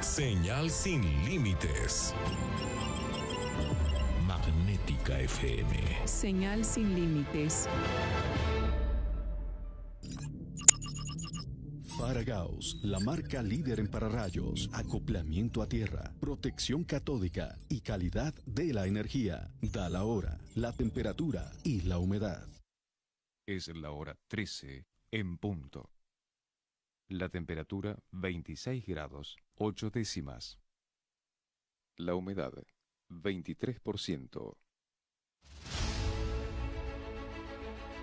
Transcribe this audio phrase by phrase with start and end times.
[0.00, 2.14] señal sin límites.
[4.26, 6.06] Magnética FM.
[6.06, 7.68] Señal sin límites.
[11.98, 18.86] Faragaos, la marca líder en pararrayos, acoplamiento a tierra, protección catódica y calidad de la
[18.86, 19.50] energía.
[19.62, 22.46] Da la hora, la temperatura y la humedad.
[23.46, 25.95] Es la hora 13 en punto.
[27.08, 30.58] La temperatura 26 grados 8 décimas.
[31.96, 32.52] La humedad
[33.08, 34.56] 23%.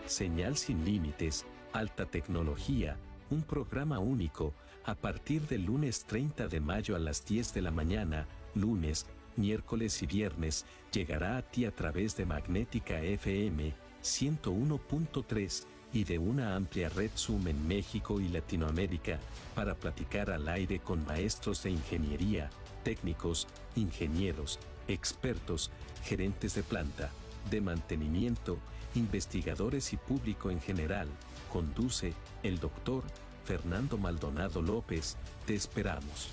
[0.05, 2.97] Señal sin límites, alta tecnología,
[3.29, 4.53] un programa único,
[4.85, 8.25] a partir del lunes 30 de mayo a las 10 de la mañana,
[8.55, 16.17] lunes, miércoles y viernes, llegará a ti a través de Magnética FM 101.3 y de
[16.17, 19.19] una amplia red Zoom en México y Latinoamérica,
[19.55, 22.49] para platicar al aire con maestros de ingeniería,
[22.83, 25.71] técnicos, ingenieros, expertos,
[26.03, 27.11] gerentes de planta,
[27.49, 28.57] de mantenimiento,
[28.95, 31.07] investigadores y público en general.
[31.51, 33.03] Conduce el doctor
[33.45, 35.17] Fernando Maldonado López.
[35.45, 36.29] Te esperamos.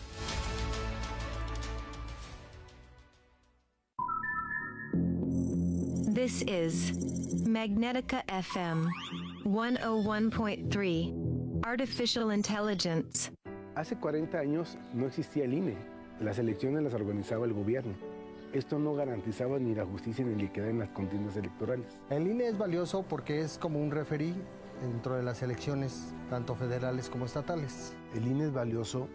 [6.12, 8.88] This is Magnetica FM
[9.44, 13.30] 101.3 Artificial Intelligence.
[13.74, 15.76] Hace 40 años no existía el INE.
[16.20, 17.94] Las elecciones las organizaba el gobierno.
[18.52, 22.00] Esto no garantizaba ni la justicia ni la equidad en las contiendas electorales.
[22.10, 24.34] El INE es valioso porque es como un referí
[24.82, 27.94] dentro de las elecciones, tanto federales como estatales.
[28.14, 29.08] El INE es valioso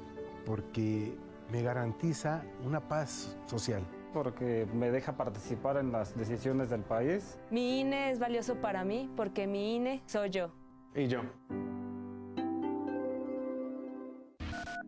[0.45, 1.17] porque
[1.51, 3.83] me garantiza una paz social.
[4.15, 7.37] Porque me deja participar en las decisiones del país.
[7.51, 10.53] Mi INE es valioso para mí porque mi INE soy yo.
[10.95, 11.19] Y yo.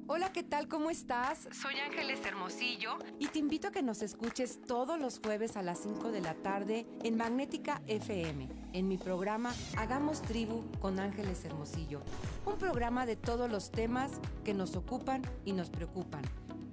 [0.08, 0.70] Hola, ¿qué tal?
[0.70, 1.50] ¿Cómo estás?
[1.52, 5.80] Soy Ángeles Hermosillo y te invito a que nos escuches todos los jueves a las
[5.80, 12.02] 5 de la tarde en Magnética FM, en mi programa Hagamos Tribu con Ángeles Hermosillo.
[12.46, 16.22] Un programa de todos los temas que nos ocupan y nos preocupan,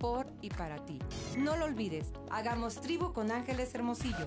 [0.04, 0.98] por y para ti.
[1.38, 4.26] No lo olvides, Hagamos Tribu con Ángeles Hermosillo.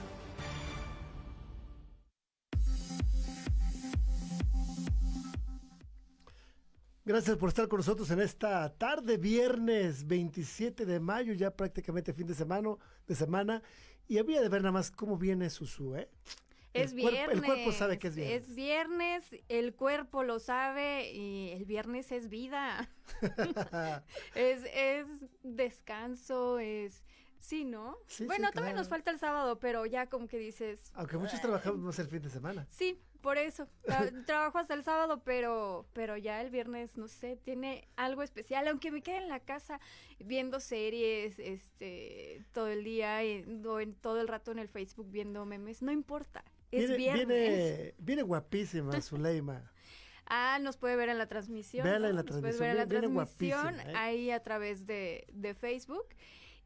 [7.03, 12.27] Gracias por estar con nosotros en esta tarde, viernes 27 de mayo, ya prácticamente fin
[12.27, 12.75] de semana,
[13.07, 13.63] de semana.
[14.07, 16.11] Y había de ver nada más cómo viene Susu, ¿eh?
[16.73, 17.25] Es el viernes.
[17.25, 18.43] Cuerpo, el cuerpo sabe que es viernes.
[18.43, 22.87] Es viernes, el cuerpo lo sabe y el viernes es vida.
[24.35, 25.07] es, es
[25.41, 27.03] descanso, es...
[27.39, 27.97] Sí, ¿no?
[28.05, 28.77] Sí, bueno, sí, todavía claro.
[28.77, 30.91] nos falta el sábado, pero ya como que dices...
[30.93, 32.67] Aunque muchos trabajamos el fin de semana.
[32.69, 33.67] Sí, por eso.
[33.85, 38.67] Tra- trabajo hasta el sábado, pero, pero ya el viernes, no sé, tiene algo especial.
[38.67, 39.79] Aunque me quede en la casa
[40.19, 45.09] viendo series, este, todo el día y- o en todo el rato en el Facebook
[45.11, 46.43] viendo memes, no importa.
[46.71, 47.27] Es viene, viernes.
[47.27, 49.71] viene, viene guapísima Zuleima.
[50.33, 51.83] Ah, nos puede ver en la transmisión.
[51.83, 52.29] Véala en la ¿no?
[52.31, 52.87] Nos puede transmisión, ver en la
[53.25, 53.93] transmisión ¿eh?
[53.97, 56.05] ahí a través de, de Facebook.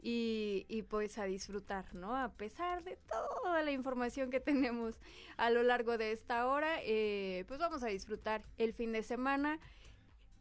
[0.01, 2.15] Y, y pues a disfrutar, ¿no?
[2.15, 4.99] A pesar de toda la información que tenemos
[5.37, 9.59] a lo largo de esta hora, eh, pues vamos a disfrutar el fin de semana.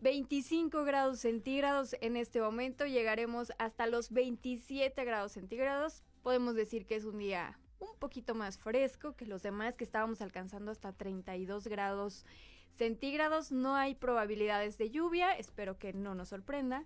[0.00, 6.04] 25 grados centígrados en este momento, llegaremos hasta los 27 grados centígrados.
[6.22, 10.20] Podemos decir que es un día un poquito más fresco que los demás que estábamos
[10.20, 12.26] alcanzando hasta 32 grados
[12.70, 13.52] centígrados.
[13.52, 16.84] No hay probabilidades de lluvia, espero que no nos sorprenda.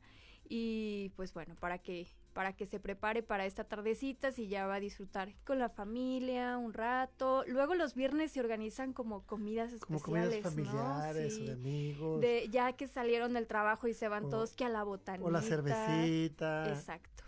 [0.49, 4.77] Y pues bueno, para que para que se prepare para esta tardecita si ya va
[4.77, 7.45] a disfrutar con la familia un rato.
[7.47, 12.21] Luego los viernes se organizan como comidas especiales, como comidas familiares o de amigos.
[12.21, 15.27] De, ya que salieron del trabajo y se van todos que a la botanita.
[15.27, 16.69] O la cervecita.
[16.71, 17.25] Exacto.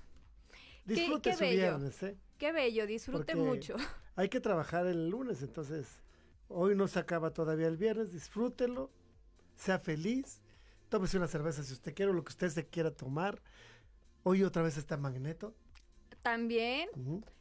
[0.85, 2.17] Disfrute su viernes, ¿eh?
[2.39, 3.77] Qué bello, disfrute mucho.
[4.17, 6.01] Hay que trabajar el lunes, entonces
[6.49, 8.91] hoy no se acaba todavía el viernes, disfrútelo,
[9.57, 10.41] sea feliz,
[10.89, 13.41] tómese una cerveza si usted quiere o lo que usted se quiera tomar
[14.23, 15.55] Hoy otra vez está Magneto.
[16.23, 16.89] También,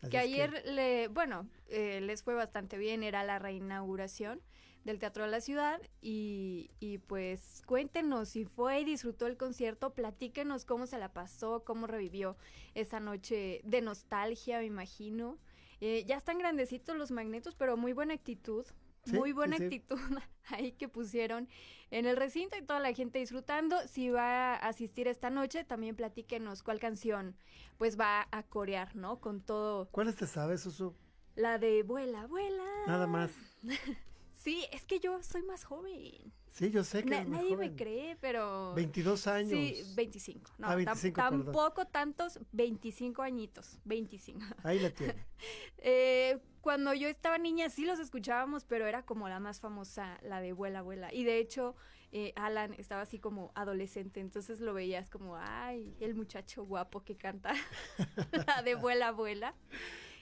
[0.10, 4.42] que ayer le, bueno, eh, les fue bastante bien, era la reinauguración
[4.86, 9.94] del Teatro de la Ciudad y, y, pues cuéntenos si fue y disfrutó el concierto,
[9.94, 12.38] platíquenos cómo se la pasó, cómo revivió
[12.74, 15.38] esa noche de nostalgia, me imagino.
[15.82, 18.66] Eh, ya están grandecitos los magnetos, pero muy buena actitud,
[19.06, 19.98] muy buena actitud
[20.48, 21.48] ahí que pusieron
[21.92, 23.76] en el recinto y toda la gente disfrutando.
[23.88, 27.36] Si va a asistir esta noche, también platíquenos cuál canción
[27.78, 29.20] pues va a corear, ¿no?
[29.20, 29.88] Con todo.
[29.92, 30.94] ¿Cuáles te sabes, Susu?
[31.36, 32.66] La de Vuela, vuela.
[32.88, 33.32] Nada más.
[34.30, 36.34] sí, es que yo soy más joven.
[36.50, 38.74] Sí, yo sé que Nadie me cree, pero...
[38.74, 39.52] 22 años.
[39.52, 40.52] Sí, 25.
[40.58, 44.42] No, ah, 25, tampoco tantos, 25 añitos, 25.
[44.64, 45.26] Ahí la tiene.
[45.78, 50.42] eh, cuando yo estaba niña sí los escuchábamos, pero era como la más famosa, la
[50.42, 51.14] de Vuela, Vuela.
[51.14, 51.76] Y de hecho,
[52.12, 57.16] eh, Alan estaba así como adolescente, entonces lo veías como, ay, el muchacho guapo que
[57.16, 57.54] canta
[58.48, 59.56] la de Vuela, Vuela.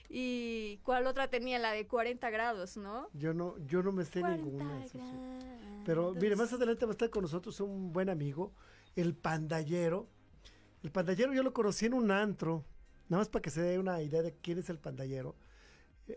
[0.08, 1.58] ¿Y cuál otra tenía?
[1.58, 3.08] La de 40 grados, ¿no?
[3.12, 4.84] Yo no, yo no me sé ninguna.
[5.84, 8.52] Pero mire, más adelante va a estar con nosotros un buen amigo,
[8.96, 10.08] el pandallero.
[10.82, 12.64] El pandallero yo lo conocí en un antro,
[13.08, 15.34] nada más para que se dé una idea de quién es el pandallero.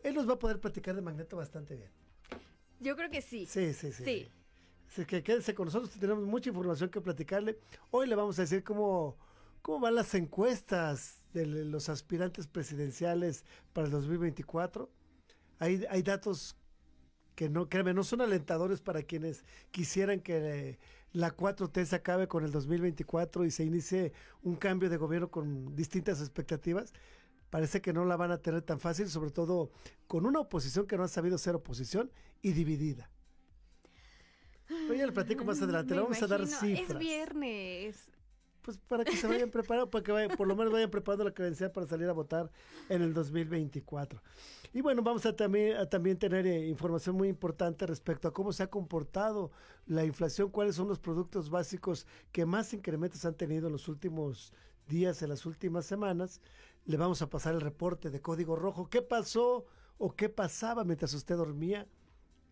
[0.03, 1.89] Él nos va a poder platicar de Magneto bastante bien.
[2.79, 3.45] Yo creo que sí.
[3.45, 4.03] Sí, sí, sí.
[4.03, 4.31] sí.
[4.87, 7.57] Así que quédese con nosotros, tenemos mucha información que platicarle.
[7.91, 9.17] Hoy le vamos a decir cómo,
[9.61, 14.89] cómo van las encuestas de los aspirantes presidenciales para el 2024.
[15.59, 16.55] Hay, hay datos
[17.35, 20.79] que no, créeme, no son alentadores para quienes quisieran que
[21.13, 24.13] la 4T se acabe con el 2024 y se inicie
[24.43, 26.93] un cambio de gobierno con distintas expectativas
[27.51, 29.71] parece que no la van a tener tan fácil, sobre todo
[30.07, 32.09] con una oposición que no ha sabido ser oposición
[32.41, 33.11] y dividida.
[34.67, 36.89] Pero ya le platico más adelante, le vamos a dar cifras.
[36.89, 38.11] Es viernes.
[38.61, 41.33] Pues para que se vayan preparando, para que vayan, por lo menos vayan preparando la
[41.33, 42.51] credencial para salir a votar
[42.89, 44.21] en el 2024.
[44.73, 48.63] Y bueno, vamos a también, también tener eh, información muy importante respecto a cómo se
[48.63, 49.51] ha comportado
[49.87, 54.53] la inflación, cuáles son los productos básicos que más incrementos han tenido en los últimos
[54.87, 56.41] días, en las últimas semanas
[56.85, 58.89] le vamos a pasar el reporte de Código Rojo.
[58.89, 59.65] ¿Qué pasó
[59.97, 61.87] o qué pasaba mientras usted dormía?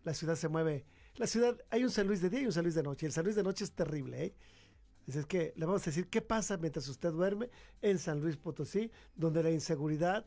[0.04, 0.86] La ciudad se mueve.
[1.16, 3.06] La ciudad, hay un San de día y un San de noche.
[3.06, 4.34] El San de noche es terrible, ¿eh?
[5.16, 7.50] Es que le vamos a decir qué pasa mientras usted duerme
[7.82, 10.24] en San Luis Potosí, donde la inseguridad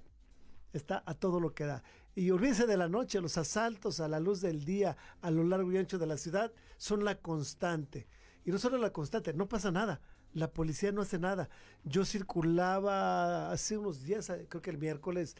[0.73, 1.83] está a todo lo que da.
[2.15, 5.71] Y olvídese de la noche, los asaltos a la luz del día a lo largo
[5.71, 8.07] y ancho de la ciudad son la constante.
[8.45, 10.01] Y no solo la constante, no pasa nada.
[10.33, 11.49] La policía no hace nada.
[11.83, 15.35] Yo circulaba hace unos días, eh, creo que el miércoles,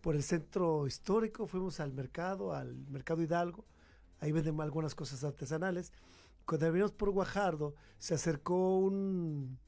[0.00, 3.64] por el centro histórico, fuimos al mercado, al mercado Hidalgo,
[4.20, 5.92] ahí venden algunas cosas artesanales.
[6.46, 9.58] Cuando venimos por Guajardo, se acercó un,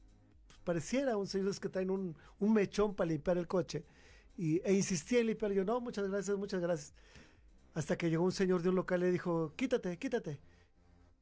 [0.47, 3.85] pues, pareciera un señor que traen un, un mechón para limpiar el coche,
[4.37, 5.51] y, e insistía en limpiar.
[5.51, 6.93] Yo, no, muchas gracias, muchas gracias.
[7.73, 10.39] Hasta que llegó un señor de un local y le dijo, quítate, quítate.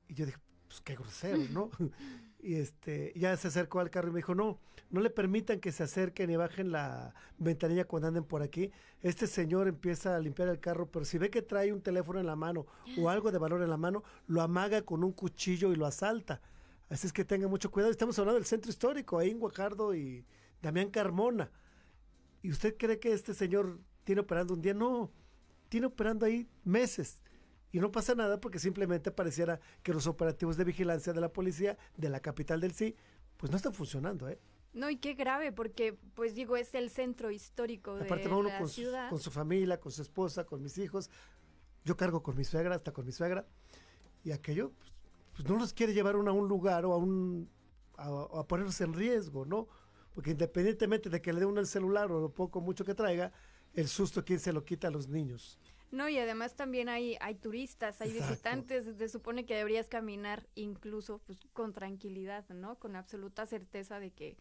[0.08, 0.38] Y yo dije,
[0.68, 1.72] pues qué grosero, ¿no?
[2.48, 4.58] y este, ya se acercó al carro y me dijo, no,
[4.90, 8.72] no le permitan que se acerquen y bajen la ventanilla cuando anden por aquí.
[9.02, 12.26] Este señor empieza a limpiar el carro, pero si ve que trae un teléfono en
[12.26, 12.66] la mano
[12.98, 16.40] o algo de valor en la mano, lo amaga con un cuchillo y lo asalta.
[16.88, 17.92] Así es que tenga mucho cuidado.
[17.92, 20.26] Estamos hablando del centro histórico, ahí en Guajardo y
[20.62, 21.52] Damián Carmona.
[22.42, 24.74] ¿Y usted cree que este señor tiene operando un día?
[24.74, 25.12] No,
[25.68, 27.22] tiene operando ahí meses.
[27.72, 31.78] Y no pasa nada porque simplemente pareciera que los operativos de vigilancia de la policía
[31.98, 32.96] de la capital del sí,
[33.36, 34.40] pues no están funcionando, ¿eh?
[34.74, 38.70] No, y qué grave, porque, pues digo, es el centro histórico de Aparte, uno con
[38.70, 39.06] ciudad.
[39.08, 41.10] Su, con su familia, con su esposa, con mis hijos.
[41.84, 43.48] Yo cargo con mi suegra, hasta con mi suegra.
[44.24, 44.94] Y aquello, pues,
[45.34, 47.50] pues no los quiere llevar uno a un lugar o a un
[47.98, 49.68] a, ponerse en riesgo, ¿no?
[50.14, 53.32] Porque independientemente de que le dé uno el celular o lo poco mucho que traiga,
[53.74, 55.60] el susto, ¿quién se lo quita a los niños?
[55.92, 61.20] No, y además también hay, hay turistas, hay visitantes, se supone que deberías caminar incluso
[61.20, 62.78] pues, con tranquilidad, ¿no?
[62.78, 64.38] Con absoluta certeza de que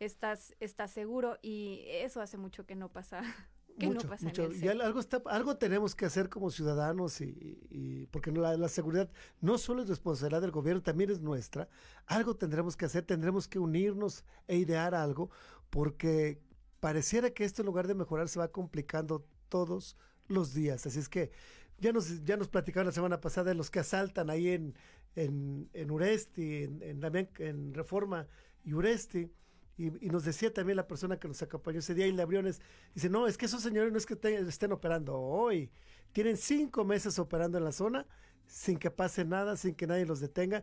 [0.00, 3.22] estás, estás seguro y eso hace mucho que no pasa.
[3.78, 8.56] Que no pasa y algo, está, algo tenemos que hacer como ciudadanos y, porque la,
[8.56, 9.10] la, seguridad
[9.42, 11.68] no solo es responsabilidad del gobierno, también es nuestra.
[12.06, 15.28] Algo tendremos que hacer, tendremos que unirnos e idear algo
[15.68, 16.40] porque
[16.80, 20.86] pareciera que esto en lugar de mejorar se va complicando todos los días.
[20.86, 21.30] Así es que
[21.78, 24.74] ya nos, ya nos platicaron la semana pasada de los que asaltan ahí en,
[25.14, 28.26] en, en Uresti, en, en, en Reforma
[28.64, 29.30] y Uresti.
[29.78, 32.62] Y, nos decía también la persona que nos acompañó ese día, y Briones,
[32.94, 35.70] dice, no, es que esos señores no es que estén operando hoy,
[36.12, 38.06] tienen cinco meses operando en la zona
[38.46, 40.62] sin que pase nada, sin que nadie los detenga.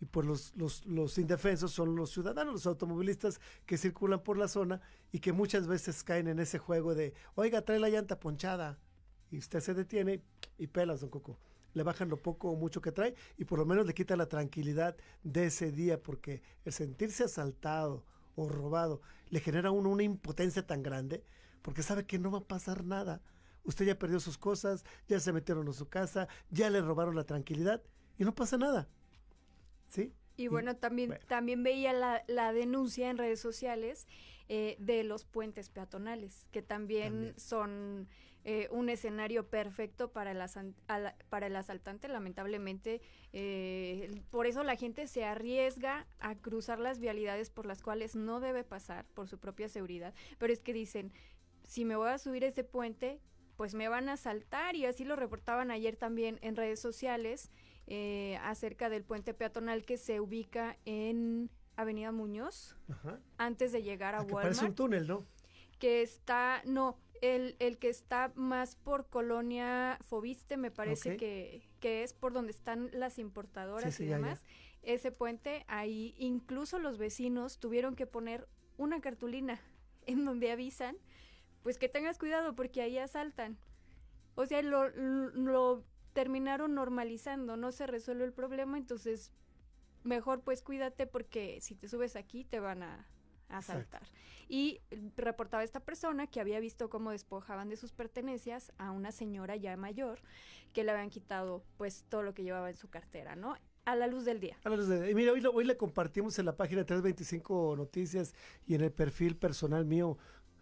[0.00, 4.46] Y pues los, los, los indefensos son los ciudadanos, los automovilistas que circulan por la
[4.48, 8.78] zona y que muchas veces caen en ese juego de, oiga, trae la llanta ponchada,
[9.30, 10.22] y usted se detiene
[10.58, 11.38] y pelas, don Coco.
[11.74, 14.26] Le bajan lo poco o mucho que trae y por lo menos le quita la
[14.26, 18.04] tranquilidad de ese día porque el sentirse asaltado
[18.36, 21.24] o robado le genera a uno una impotencia tan grande
[21.62, 23.20] porque sabe que no va a pasar nada.
[23.64, 27.24] Usted ya perdió sus cosas, ya se metieron a su casa, ya le robaron la
[27.24, 27.82] tranquilidad
[28.16, 28.88] y no pasa nada.
[29.88, 30.14] ¿Sí?
[30.36, 34.06] Y bueno, también, también veía la, la, denuncia en redes sociales
[34.48, 37.34] eh, de los puentes peatonales, que también.
[37.36, 38.08] son
[38.44, 40.40] eh, un escenario perfecto para el,
[41.28, 43.00] para el asaltante, lamentablemente.
[43.32, 48.40] Eh, por eso la gente se arriesga a cruzar las vialidades por las cuales no
[48.40, 50.14] debe pasar por su propia seguridad.
[50.38, 51.12] Pero es que dicen,
[51.64, 53.20] si me voy a subir ese puente,
[53.56, 57.50] pues me van a asaltar y así lo reportaban ayer también en redes sociales
[57.88, 62.76] eh, acerca del puente peatonal que se ubica en Avenida Muñoz,
[63.36, 65.24] antes de llegar a, a ah, que Parece un túnel, ¿no?
[65.78, 72.02] Que está, no, el, el que está más por Colonia Fobiste, me parece que, que,
[72.02, 74.44] es por donde están las importadoras y demás.
[74.82, 79.60] Ese puente, ahí incluso los vecinos tuvieron que poner una cartulina
[80.06, 80.96] en donde avisan,
[81.62, 83.58] pues que tengas cuidado porque ahí asaltan.
[84.34, 89.32] O sea, lo, lo terminaron normalizando, no se resuelve el problema, entonces
[90.04, 93.08] mejor pues cuídate porque si te subes aquí te van a
[93.48, 94.02] asaltar.
[94.48, 94.80] Y
[95.16, 99.76] reportaba esta persona que había visto cómo despojaban de sus pertenencias a una señora ya
[99.76, 100.20] mayor
[100.72, 103.56] que le habían quitado pues todo lo que llevaba en su cartera, ¿no?
[103.84, 104.56] A la luz del día.
[104.64, 105.10] A la luz del día.
[105.10, 108.34] Y mira, hoy, hoy le compartimos en la página 325 Noticias
[108.66, 110.16] y en el perfil personal mío,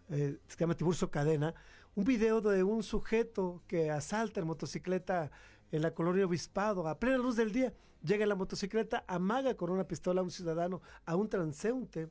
[0.09, 1.53] eh, se llama Tiburcio Cadena,
[1.95, 5.31] un video de un sujeto que asalta en motocicleta
[5.71, 7.73] en la colonia Obispado a plena luz del día.
[8.03, 12.09] Llega en la motocicleta, amaga con una pistola a un ciudadano, a un transeúnte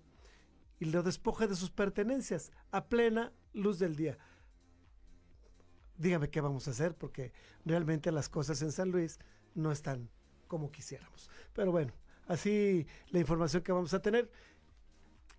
[0.78, 4.18] y lo despoja de sus pertenencias a plena luz del día.
[5.96, 7.32] Dígame qué vamos a hacer porque
[7.64, 9.18] realmente las cosas en San Luis
[9.54, 10.10] no están
[10.46, 11.30] como quisiéramos.
[11.52, 11.92] Pero bueno,
[12.26, 14.30] así la información que vamos a tener.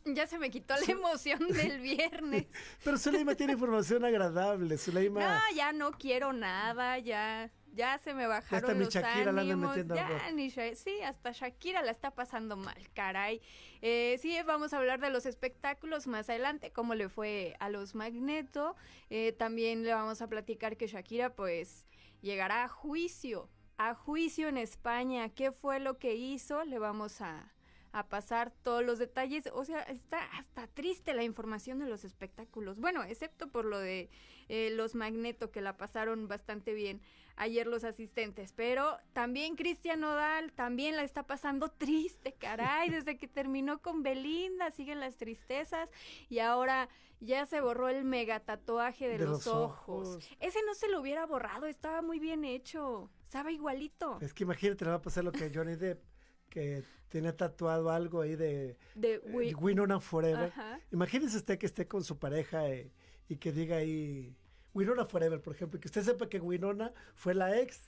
[0.06, 2.48] Ya se me quitó la emoción del viernes.
[2.84, 4.78] Pero Zuleima tiene información agradable.
[4.78, 5.20] Zuleima.
[5.20, 10.50] No, ya no quiero nada, ya ya se me bajaron los Shakira ánimos, ya ni
[10.50, 13.40] sí, hasta Shakira la está pasando mal, caray.
[13.82, 17.94] Eh, sí, vamos a hablar de los espectáculos más adelante, cómo le fue a los
[17.94, 18.76] Magneto.
[19.10, 21.86] Eh, también le vamos a platicar que Shakira, pues,
[22.22, 25.30] llegará a juicio, a juicio en España.
[25.30, 26.66] ¿Qué fue lo que hizo?
[26.66, 27.54] Le vamos a,
[27.92, 29.50] a pasar todos los detalles.
[29.54, 32.80] O sea, está hasta triste la información de los espectáculos.
[32.80, 34.10] Bueno, excepto por lo de
[34.50, 37.02] eh, los Magneto, que la pasaron bastante bien
[37.38, 38.52] ayer los asistentes.
[38.54, 42.90] Pero también Cristian Nodal también la está pasando triste, caray.
[42.90, 45.90] Desde que terminó con Belinda, siguen las tristezas.
[46.30, 46.90] Y ahora
[47.20, 50.20] ya se borró el mega tatuaje de, los, ojos.
[50.40, 53.10] Ese no se lo hubiera borrado, estaba muy bien hecho.
[53.24, 54.20] Estaba igualito.
[54.22, 56.02] Es que imagínate, le va a pasar lo que Johnny Depp
[56.50, 60.52] que tiene tatuado algo ahí de, de eh, Winona Forever.
[60.92, 62.92] Imagínese usted que esté con su pareja eh,
[63.28, 64.36] y que diga ahí
[64.78, 67.82] Winona Forever, por ejemplo, que usted sepa que Winona fue la ex.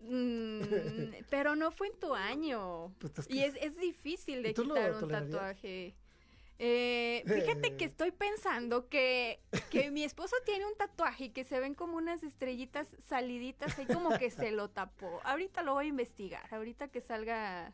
[0.00, 0.60] Mm,
[1.30, 2.94] pero no fue en tu año.
[2.98, 5.96] Pues y es, es, difícil de quitar un tatuaje.
[6.60, 9.40] Eh, fíjate que estoy pensando que,
[9.70, 13.86] que mi esposo tiene un tatuaje y que se ven como unas estrellitas saliditas ahí
[13.86, 15.20] como que se lo tapó.
[15.24, 17.72] Ahorita lo voy a investigar, ahorita que salga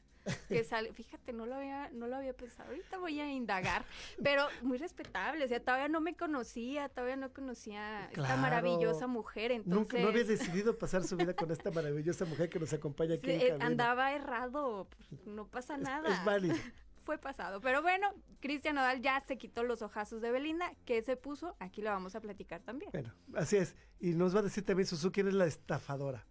[0.48, 3.84] que sale, fíjate, no lo había, no lo había pensado, ahorita voy a indagar,
[4.22, 9.06] pero muy respetable, o sea, todavía no me conocía, todavía no conocía a esta maravillosa
[9.06, 9.94] mujer, entonces...
[9.94, 13.30] Nunca, no habías decidido pasar su vida con esta maravillosa mujer que nos acompaña aquí
[13.30, 14.88] en eh, Andaba errado,
[15.26, 16.12] no pasa nada.
[16.12, 16.56] Es, válido.
[17.04, 17.60] fue pasado.
[17.60, 20.72] Pero bueno, Cristian Nodal ya se quitó los ojazos de Belinda.
[20.84, 21.54] ¿Qué se puso?
[21.60, 22.90] Aquí lo vamos a platicar también.
[22.92, 23.76] Bueno, así es.
[24.00, 26.26] Y nos va a decir también Suzuki quién es la estafadora.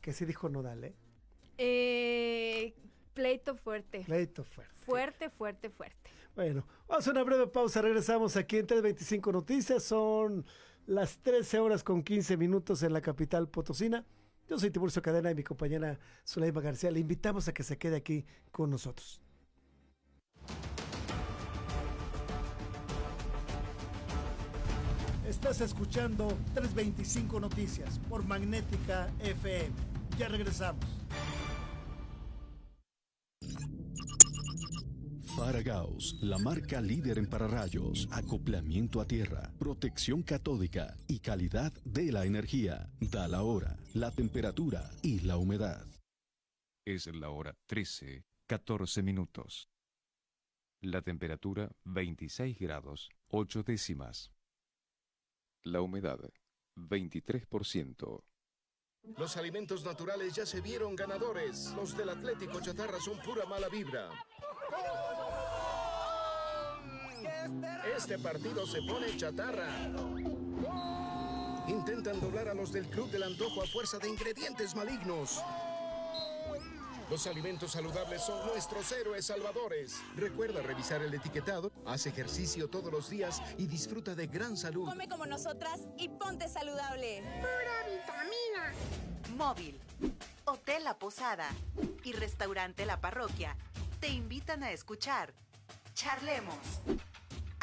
[0.00, 0.94] Que sí dijo Nodal, ¿eh?
[1.58, 2.74] Eh,
[3.14, 4.02] pleito fuerte.
[4.04, 4.72] Pleito fuerte.
[4.84, 6.10] Fuerte, fuerte, fuerte.
[6.34, 7.82] Bueno, vamos a una breve pausa.
[7.82, 9.82] Regresamos aquí en 325 Noticias.
[9.84, 10.44] Son
[10.86, 14.04] las 13 horas con 15 minutos en la capital potosina.
[14.48, 16.90] Yo soy Tiburcio Cadena y mi compañera Zuleima García.
[16.90, 19.20] Le invitamos a que se quede aquí con nosotros.
[25.28, 29.70] Estás escuchando 325 Noticias por Magnética FM.
[30.18, 31.01] Ya regresamos.
[35.36, 42.26] Faragaos, la marca líder en pararrayos, acoplamiento a tierra, protección catódica y calidad de la
[42.26, 42.90] energía.
[43.00, 45.86] Da la hora, la temperatura y la humedad.
[46.84, 49.70] Es la hora 13, 14 minutos.
[50.82, 54.32] La temperatura 26 grados, 8 décimas.
[55.62, 56.18] La humedad
[56.76, 58.22] 23%.
[59.16, 61.72] Los alimentos naturales ya se vieron ganadores.
[61.74, 64.10] Los del Atlético Chatarra son pura mala vibra.
[67.96, 69.68] Este partido se pone chatarra.
[71.68, 75.42] Intentan doblar a los del Club del Antojo a fuerza de ingredientes malignos.
[77.10, 80.00] Los alimentos saludables son nuestros héroes salvadores.
[80.16, 84.88] Recuerda revisar el etiquetado, haz ejercicio todos los días y disfruta de gran salud.
[84.88, 87.22] Come como nosotras y ponte saludable.
[87.40, 88.72] Pura vitamina.
[89.36, 89.78] Móvil,
[90.44, 91.48] Hotel La Posada
[92.02, 93.56] y Restaurante La Parroquia
[94.00, 95.34] te invitan a escuchar
[95.94, 96.80] Charlemos.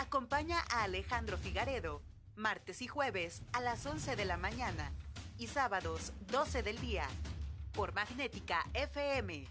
[0.10, 2.02] Acompaña a Alejandro Figaredo,
[2.36, 4.92] martes y jueves a las 11 de la mañana
[5.38, 7.08] y sábados 12 del día
[7.74, 9.46] por Magnética FM.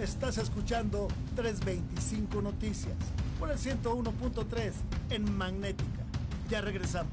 [0.00, 1.06] Estás escuchando
[1.36, 2.96] 325 Noticias
[3.38, 4.72] por el 101.3
[5.10, 6.02] en Magnética.
[6.50, 7.12] Ya regresamos.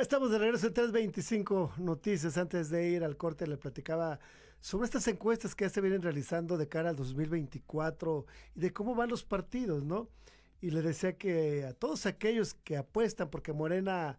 [0.00, 2.38] Estamos de regreso en 325 Noticias.
[2.38, 4.18] Antes de ir al corte le platicaba
[4.58, 8.24] sobre estas encuestas que ya se vienen realizando de cara al 2024
[8.54, 10.08] y de cómo van los partidos, ¿no?
[10.62, 14.18] Y le decía que a todos aquellos que apuestan porque Morena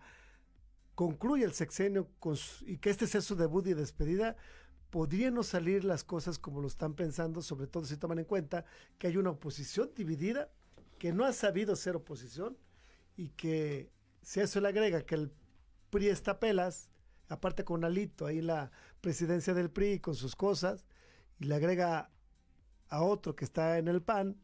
[0.93, 2.10] concluye el sexenio
[2.62, 4.36] y que este sea su debut y despedida,
[4.91, 8.65] podrían no salir las cosas como lo están pensando, sobre todo si toman en cuenta
[8.99, 10.51] que hay una oposición dividida,
[10.99, 12.55] que no ha sabido ser oposición
[13.15, 13.89] y que
[14.21, 15.32] si a eso le agrega que el
[15.91, 16.89] PRI está pelas,
[17.30, 20.86] aparte con Alito ahí la presidencia del PRI con sus cosas,
[21.39, 22.10] y le agrega
[22.89, 24.38] a otro que está en el PAN,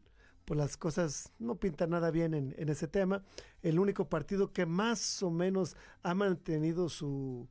[0.44, 3.22] pues las cosas no pintan nada bien en, ese tema.
[3.60, 7.48] El único partido que más o menos ha mantenido su,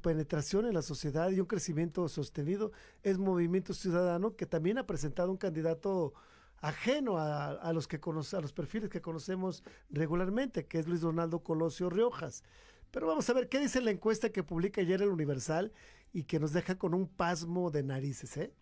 [0.00, 5.30] penetración en la sociedad y un crecimiento sostenido es Movimiento Ciudadano, que también ha presentado
[5.30, 6.14] un candidato
[6.62, 11.90] ajeno a, los que a los perfiles que conocemos regularmente, que es Luis Donaldo Colosio
[11.90, 12.44] Riojas.
[12.92, 15.72] Pero vamos a ver qué dice la encuesta que publica ayer el Universal
[16.12, 18.52] y que nos deja con un pasmo de narices, ¿eh?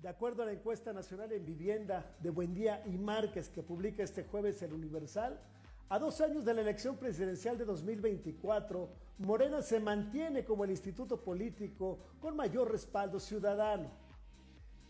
[0.00, 4.24] De acuerdo a la encuesta nacional en vivienda de Buendía y Márquez que publica este
[4.24, 5.38] jueves el Universal,
[5.90, 11.22] a dos años de la elección presidencial de 2024, Morena se mantiene como el instituto
[11.22, 13.90] político con mayor respaldo ciudadano.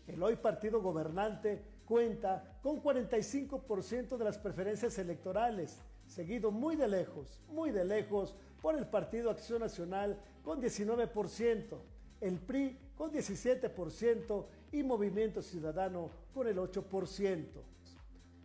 [0.07, 7.41] El hoy partido gobernante cuenta con 45% de las preferencias electorales, seguido muy de lejos,
[7.49, 11.79] muy de lejos por el Partido Acción Nacional con 19%,
[12.21, 17.45] el PRI con 17% y Movimiento Ciudadano con el 8%.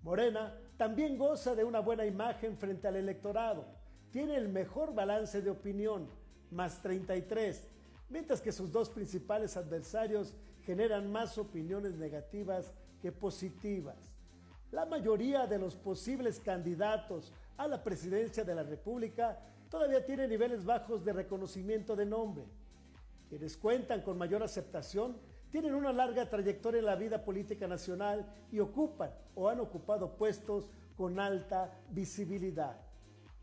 [0.03, 3.67] Morena también goza de una buena imagen frente al electorado.
[4.11, 6.09] Tiene el mejor balance de opinión,
[6.51, 7.69] más 33,
[8.09, 12.73] mientras que sus dos principales adversarios generan más opiniones negativas
[13.13, 14.13] positivas.
[14.71, 19.39] La mayoría de los posibles candidatos a la presidencia de la República
[19.71, 22.45] todavía tienen niveles bajos de reconocimiento de nombre.
[23.29, 25.17] Quienes cuentan con mayor aceptación
[25.51, 30.69] tienen una larga trayectoria en la vida política nacional y ocupan o han ocupado puestos
[30.97, 32.77] con alta visibilidad.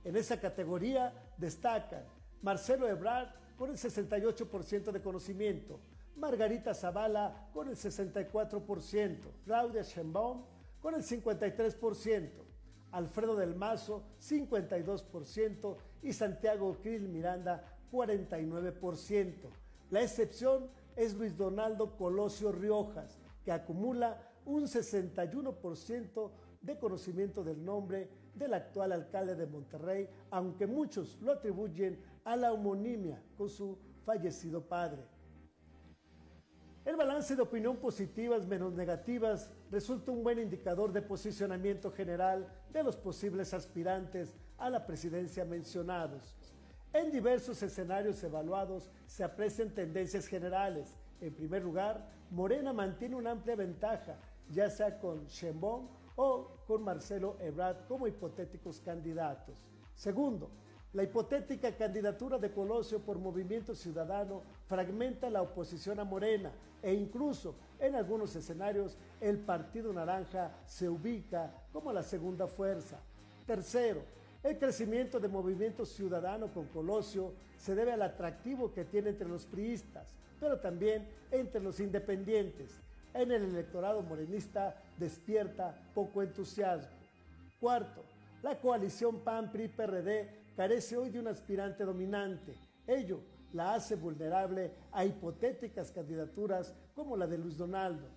[0.03, 2.03] En esa categoría destacan
[2.41, 5.79] Marcelo Ebrard con el 68% de conocimiento,
[6.15, 10.43] Margarita Zavala con el 64%, Claudia Sheinbaum
[10.81, 12.29] con el 53%,
[12.91, 19.33] Alfredo del Mazo 52% y Santiago Krill Miranda 49%.
[19.89, 28.09] La excepción es Luis Donaldo Colosio Riojas, que acumula un 61% de conocimiento del nombre
[28.35, 34.61] del actual alcalde de Monterrey, aunque muchos lo atribuyen a la homonimia con su fallecido
[34.61, 35.03] padre.
[36.83, 42.81] El balance de opinión positivas menos negativas resulta un buen indicador de posicionamiento general de
[42.81, 46.35] los posibles aspirantes a la presidencia mencionados.
[46.91, 50.97] En diversos escenarios evaluados se aprecian tendencias generales.
[51.21, 54.17] En primer lugar, Morena mantiene una amplia ventaja,
[54.49, 59.61] ya sea con Sheinbaum o con Marcelo Ebrard como hipotéticos candidatos.
[59.93, 60.49] Segundo,
[60.93, 66.51] la hipotética candidatura de Colosio por Movimiento Ciudadano fragmenta la oposición a Morena
[66.83, 72.99] e incluso en algunos escenarios el Partido Naranja se ubica como la segunda fuerza.
[73.45, 74.01] Tercero,
[74.43, 79.45] el crecimiento de Movimiento Ciudadano con Colosio se debe al atractivo que tiene entre los
[79.45, 82.81] priistas, pero también entre los independientes.
[83.13, 86.89] En el electorado morenista despierta poco entusiasmo.
[87.59, 88.03] Cuarto,
[88.41, 92.55] la coalición PAN-PRI-PRD carece hoy de un aspirante dominante.
[92.85, 98.07] Ello la hace vulnerable a hipotéticas candidaturas como la de Luis Donaldo.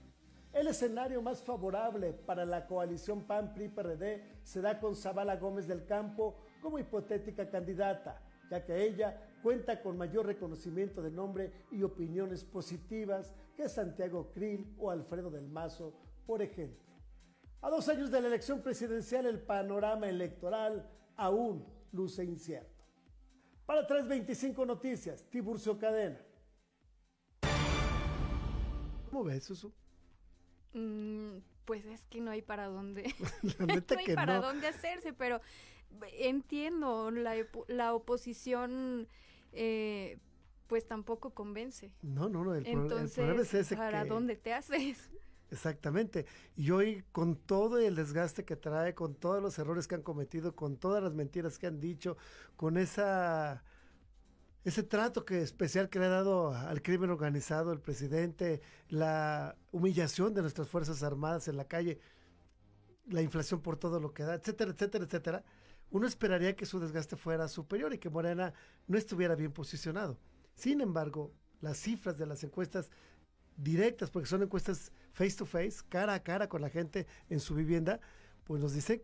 [0.53, 6.37] El escenario más favorable para la coalición PAN-PRI-PRD se da con Zabala Gómez del Campo
[6.61, 13.33] como hipotética candidata, ya que ella cuenta con mayor reconocimiento de nombre y opiniones positivas
[13.57, 15.95] que Santiago Krill o Alfredo del Mazo,
[16.27, 16.93] por ejemplo.
[17.63, 22.85] A dos años de la elección presidencial, el panorama electoral aún luce incierto.
[23.65, 26.21] Para 325 Noticias, Tiburcio Cadena.
[29.11, 29.73] ¿Cómo ves, Susu?
[30.75, 33.05] Mm, pues es que no hay para dónde.
[33.59, 35.41] no hay para dónde hacerse, pero
[36.19, 37.37] entiendo, la,
[37.69, 39.09] la oposición
[39.53, 40.19] eh,
[40.67, 41.93] pues tampoco convence.
[42.03, 43.77] No, no, no, el, Entonces, problema es ese.
[43.77, 45.11] ¿Para dónde te haces?
[45.51, 46.27] Exactamente.
[46.57, 50.57] Y hoy con todo el desgaste que trae, con todos los errores que han cometido,
[50.57, 52.17] con todas las mentiras que han dicho,
[52.57, 53.61] con ese
[54.89, 60.43] trato que especial que le ha dado al crimen organizado el presidente, la humillación de
[60.43, 62.01] nuestras fuerzas armadas en la calle,
[63.07, 65.45] la inflación por todo lo que da, etcétera, etcétera, etcétera,
[65.91, 68.55] uno esperaría que su desgaste fuera superior y que Morena
[68.89, 70.19] no estuviera bien posicionado.
[70.55, 72.91] Sin embargo, las cifras de las encuestas
[73.57, 77.55] directas, porque son encuestas face to face, cara a cara con la gente en su
[77.55, 78.01] vivienda,
[78.45, 79.03] pues nos dicen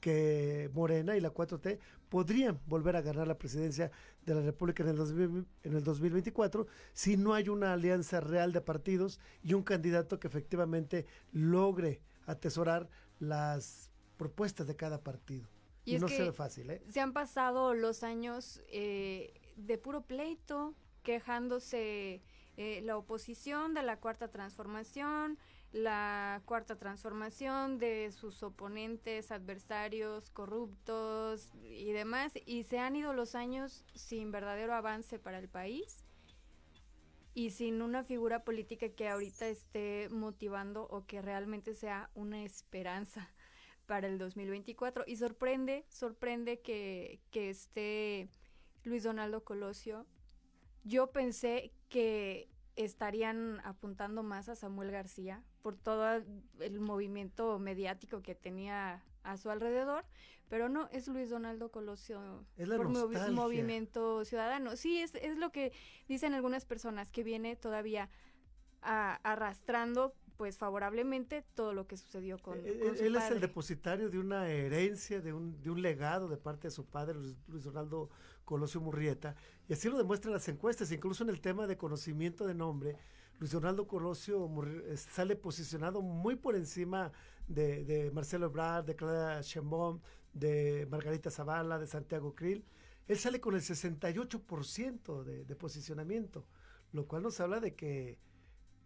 [0.00, 1.78] que Morena y la 4T
[2.10, 3.90] podrían volver a ganar la presidencia
[4.26, 8.60] de la República en el, en el 2024 si no hay una alianza real de
[8.60, 15.48] partidos y un candidato que efectivamente logre atesorar las propuestas de cada partido.
[15.86, 16.82] Y, no se ve fácil, ¿eh?
[16.90, 22.22] Se han pasado los años eh, de puro pleito, quejándose
[22.56, 25.38] eh, la oposición de la cuarta transformación,
[25.72, 33.34] la cuarta transformación de sus oponentes, adversarios, corruptos y demás, y se han ido los
[33.34, 36.04] años sin verdadero avance para el país
[37.34, 43.28] y sin una figura política que ahorita esté motivando o que realmente sea una esperanza
[43.86, 45.02] para el 2024.
[45.08, 48.28] Y sorprende, sorprende que, que esté
[48.84, 50.06] Luis Donaldo Colosio
[50.84, 56.24] yo pensé que estarían apuntando más a Samuel García por todo
[56.58, 60.04] el movimiento mediático que tenía a su alrededor,
[60.48, 62.88] pero no, es Luis Donaldo Colosio por
[63.30, 64.74] Movimiento Ciudadano.
[64.74, 65.72] Sí, es, es lo que
[66.08, 68.10] dicen algunas personas, que viene todavía
[68.82, 74.18] arrastrando pues favorablemente todo lo que sucedió con, él, eh, él es el depositario de
[74.18, 78.10] una herencia, de un, de un legado de parte de su padre, Luis Donaldo
[78.44, 79.34] Colosio Murrieta,
[79.68, 82.96] y así lo demuestran las encuestas, incluso en el tema de conocimiento de nombre,
[83.38, 87.12] Luis Donaldo Colosio eh, sale posicionado muy por encima
[87.48, 90.00] de, Marcelo Ebrard, de Claudia Chembón,
[90.32, 92.64] de Margarita Zavala, de Santiago Krill.
[93.06, 96.46] Él sale con el 68% de, de posicionamiento,
[96.92, 98.18] lo cual nos habla de que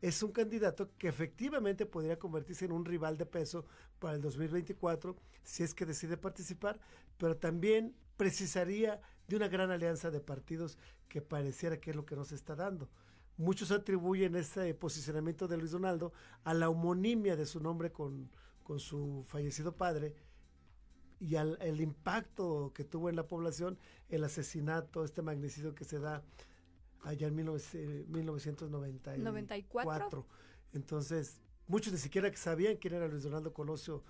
[0.00, 3.66] es un candidato que efectivamente podría convertirse en un rival de peso
[3.98, 6.80] para el 2024 si es que decide participar,
[7.16, 10.76] pero también precisaría de una gran alianza de partidos
[11.08, 12.90] que pareciera que es lo que nos está dando.
[13.36, 16.12] Muchos atribuyen ese posicionamiento de Luis Donaldo
[16.42, 18.28] a la homonimia de su nombre con,
[18.64, 20.16] con su fallecido padre
[21.20, 23.76] y al el impacto que tuvo en la población
[24.08, 26.22] el asesinato, este magnicidio que se da
[27.02, 30.26] allá en 1994.
[30.72, 34.02] Entonces, muchos ni siquiera sabían quién era Luis Donaldo Colosio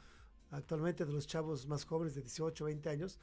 [0.50, 3.18] actualmente de los chavos más jóvenes de 18, 20 años,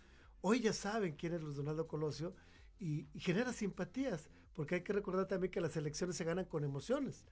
[0.47, 2.35] Hoy ya saben quién es Luis Donaldo Colosio
[2.79, 7.25] y, genera simpatías, porque hay que recordar también que las elecciones se ganan con emociones.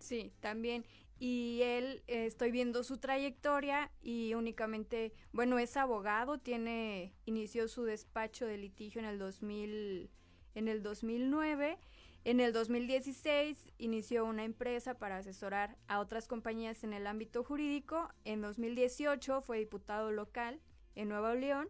[0.00, 0.84] Sí, también.
[1.20, 7.84] Y él, eh, estoy viendo su trayectoria y únicamente, bueno, es abogado, tiene, inició su
[7.84, 10.10] despacho de litigio en el 2000,
[10.56, 11.78] en el 2009.
[12.24, 18.08] En el 2016 inició una empresa para asesorar a otras compañías en el ámbito jurídico.
[18.24, 20.60] En 2018 fue diputado local
[20.96, 21.68] en Nuevo León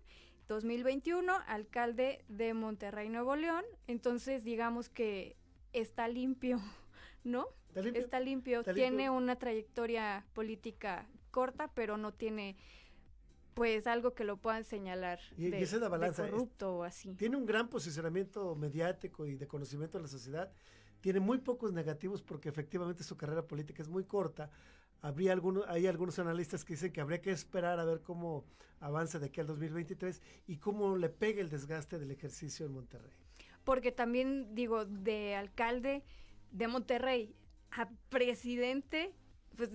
[0.49, 3.65] 2021, alcalde de Monterrey, Nuevo León.
[3.87, 5.37] Entonces, digamos que
[5.73, 6.61] está limpio,
[7.25, 7.49] ¿no?
[7.75, 8.63] Está limpio.
[8.63, 12.57] tiene una trayectoria política corta, pero no tiene
[13.55, 16.29] pues algo que lo puedan señalar y, de, esa es la balanza.
[16.29, 17.15] corrupto o así.
[17.15, 20.53] Tiene un gran posicionamiento mediático y de conocimiento de la sociedad.
[21.01, 24.51] Tiene muy pocos negativos porque efectivamente su carrera política es muy corta,
[25.05, 28.47] habría algunos, hay algunos analistas que dicen que habría que esperar a ver cómo
[28.81, 33.13] avanza de aquí al 2023 y cómo le pegue el desgaste del ejercicio en Monterrey.
[33.65, 36.05] Porque también, digo, de alcalde
[36.53, 37.37] de Monterrey
[37.73, 39.13] a presidente,
[39.55, 39.71] pues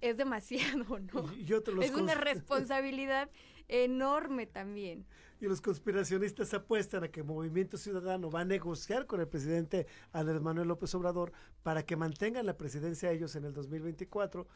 [0.00, 1.30] es demasiado, ¿no?
[1.80, 3.30] es una responsabilidad
[3.70, 5.06] enorme también.
[5.40, 10.42] Y los conspiracionistas apuestan a que Movimiento Ciudadano va a negociar con el presidente Andrés
[10.42, 14.46] Manuel López Obrador para que mantengan la presidencia ellos en el 2024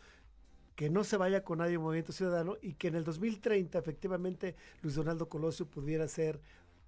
[0.74, 4.96] que no se vaya con nadie Movimiento Ciudadano y que en el 2030 efectivamente Luis
[4.96, 6.40] Donaldo Colosio pudiera ser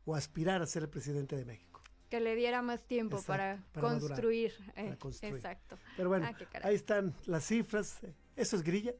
[0.05, 1.83] o aspirar a ser el presidente de México.
[2.11, 5.77] Que le diera más tiempo para, construir, eh, Exacto.
[5.97, 8.01] Pero bueno, ah, ahí están las cifras.
[8.37, 8.95] Eso es grilla.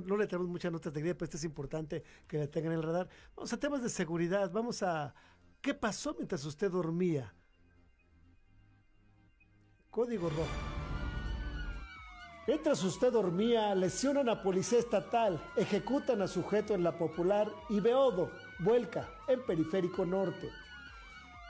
[0.00, 2.78] No, le tenemos muchas notas de grilla, pero esto es importante que le tengan en
[2.78, 3.08] el radar.
[3.36, 4.50] Vamos a temas de seguridad.
[4.50, 5.14] Vamos a.
[5.60, 7.32] ¿Qué pasó mientras usted dormía?
[9.90, 10.48] Código rojo.
[12.46, 18.32] Mientras usted dormía, lesionan a policía estatal, ejecutan a sujeto en la popular y Beodo
[18.58, 20.50] vuelca en periférico norte.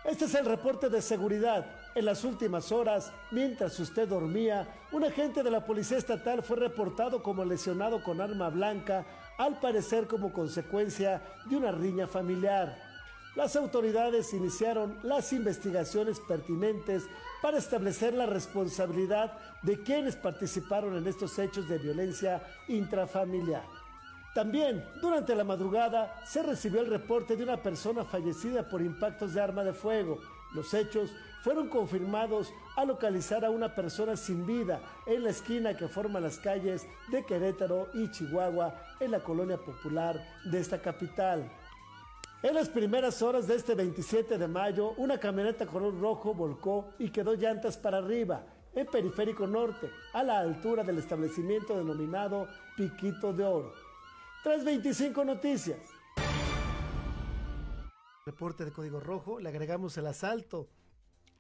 [0.05, 1.82] Este es el reporte de seguridad.
[1.95, 7.23] En las últimas horas, mientras usted dormía, un agente de la Policía Estatal fue reportado
[7.23, 9.05] como lesionado con arma blanca,
[9.37, 12.79] al parecer como consecuencia de una riña familiar.
[13.35, 17.05] Las autoridades iniciaron las investigaciones pertinentes
[17.43, 23.65] para establecer la responsabilidad de quienes participaron en estos hechos de violencia intrafamiliar.
[24.35, 29.43] También, durante la madrugada, se recibió el reporte de una persona fallecida por impactos de
[29.43, 30.19] arma de fuego.
[30.55, 31.11] Los hechos
[31.43, 36.39] fueron confirmados al localizar a una persona sin vida en la esquina que forma las
[36.39, 41.51] calles de Querétaro y Chihuahua en la colonia popular de esta capital.
[42.43, 47.11] En las primeras horas de este 27 de mayo, una camioneta color rojo volcó y
[47.11, 53.45] quedó llantas para arriba, en Periférico Norte, a la altura del establecimiento denominado Piquito de
[53.45, 53.73] Oro.
[54.45, 55.79] 325 Noticias.
[58.25, 60.69] Reporte de Código Rojo, le agregamos el asalto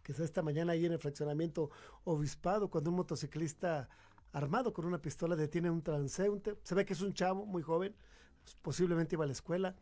[0.02, 1.70] que es esta mañana ahí en el fraccionamiento
[2.04, 3.88] Obispado, cuando un motociclista
[4.32, 6.56] armado con una pistola detiene a un transeúnte.
[6.62, 7.94] Se ve que es un chavo muy joven,
[8.62, 9.76] posiblemente iba a la escuela,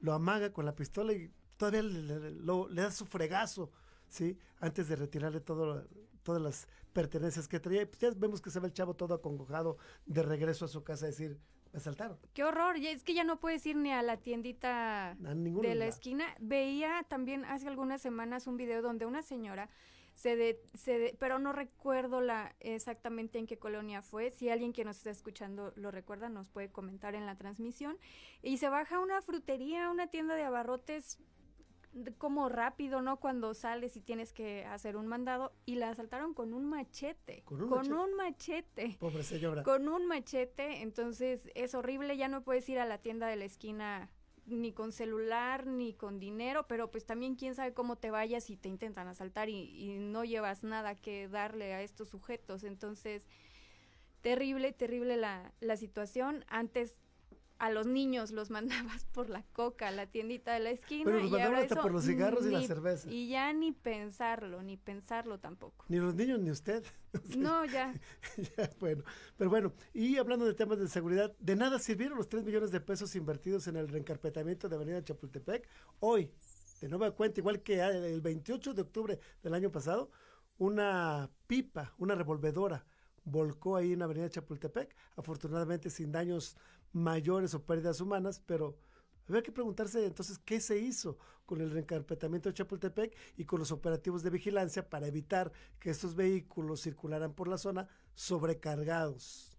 [0.00, 3.70] lo amaga con la pistola y todavía le, da su fregazo,
[4.08, 4.38] ¿sí?
[4.60, 5.86] Antes de retirarle todo,
[6.22, 7.86] todas las pertenencias que traía.
[7.86, 11.06] Pues ya vemos que se ve el chavo todo acongojado de regreso a su casa
[11.06, 11.40] a decir,
[11.76, 12.18] me saltaron.
[12.32, 16.24] Qué horror, es que ya no puedes ir ni a la tiendita de la esquina.
[16.40, 19.68] Veía también hace algunas semanas un video donde una señora
[20.14, 24.30] se de, se pero no recuerdo la exactamente en qué colonia fue.
[24.30, 27.98] Si alguien que nos está escuchando lo recuerda, nos puede comentar en la transmisión.
[28.42, 31.18] Y se baja a una frutería, una tienda de abarrotes
[32.18, 33.18] como rápido, ¿no?
[33.18, 37.42] Cuando sales y tienes que hacer un mandado y la asaltaron con un machete.
[37.44, 38.96] Con un, machete?
[38.98, 39.62] Pobre señora.
[39.62, 43.44] Con un machete, entonces es horrible, ya no puedes ir a la tienda de la
[43.44, 44.10] esquina
[44.46, 48.56] ni con celular ni con dinero, pero pues también quién sabe cómo te vayas y
[48.56, 52.62] te intentan asaltar y, y no llevas nada que darle a estos sujetos.
[52.62, 53.26] Entonces,
[54.20, 56.44] terrible, terrible la, la situación.
[56.48, 56.96] Antes
[57.58, 61.04] a los niños los mandabas por la coca, la tiendita de la esquina.
[61.04, 63.10] Pero los mandaban hasta por los cigarros y la cerveza.
[63.10, 65.84] Y ya ni pensarlo, ni pensarlo tampoco.
[65.88, 66.84] Ni los niños ni usted.
[67.36, 67.94] no, ya.
[68.56, 68.70] ya.
[68.78, 69.04] Bueno,
[69.36, 72.80] pero bueno, y hablando de temas de seguridad, de nada sirvieron los 3 millones de
[72.80, 75.68] pesos invertidos en el reencarpetamiento de Avenida Chapultepec.
[76.00, 76.30] Hoy,
[76.80, 80.10] de nueva cuenta, igual que el 28 de octubre del año pasado,
[80.58, 82.84] una pipa, una revolvedora,
[83.26, 86.56] volcó ahí en Avenida Chapultepec, afortunadamente sin daños
[86.96, 88.78] mayores o pérdidas humanas, pero
[89.28, 93.70] había que preguntarse entonces qué se hizo con el reencarpetamiento de Chapultepec y con los
[93.70, 99.52] operativos de vigilancia para evitar que estos vehículos circularan por la zona sobrecargados.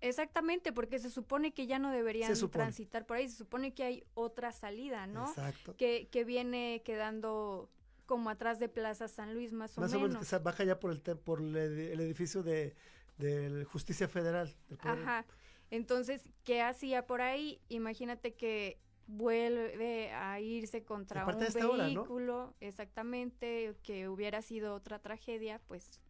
[0.00, 4.04] Exactamente, porque se supone que ya no deberían transitar por ahí, se supone que hay
[4.14, 5.26] otra salida, ¿no?
[5.28, 5.74] Exacto.
[5.76, 7.70] Que, que viene quedando
[8.04, 10.08] como atrás de Plaza San Luis, más o Más o menos.
[10.10, 12.76] menos que se baja ya por el, por el, ed- el edificio de,
[13.16, 14.54] de Justicia Federal.
[14.68, 15.24] del Ajá.
[15.70, 17.60] Entonces, ¿qué hacía por ahí?
[17.68, 22.02] Imagínate que vuelve a irse contra un esta hora, ¿no?
[22.02, 26.00] vehículo, exactamente, que hubiera sido otra tragedia, pues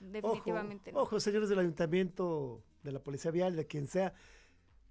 [0.00, 1.00] Ojo, definitivamente no.
[1.00, 4.12] ojo, señores del ayuntamiento, de la policía vial, de quien sea,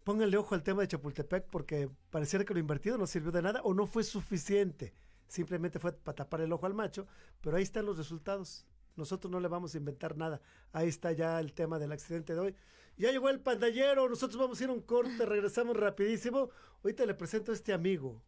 [0.03, 3.62] pónganle ojo al tema de Chapultepec porque pareciera que lo invertido no sirvió de nada
[3.63, 4.93] o no fue suficiente.
[5.27, 7.07] Simplemente fue para tapar el ojo al macho,
[7.41, 8.65] pero ahí están los resultados.
[8.95, 10.41] Nosotros no le vamos a inventar nada.
[10.73, 12.55] Ahí está ya el tema del accidente de hoy.
[13.01, 16.51] Ya llegó el pandallero, nosotros vamos a ir a un corte, regresamos rapidísimo.
[16.83, 18.21] Ahorita le presento a este amigo.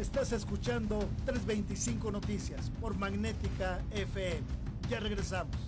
[0.00, 4.40] Estás escuchando 325 Noticias por Magnética FM.
[4.88, 5.67] Ya regresamos.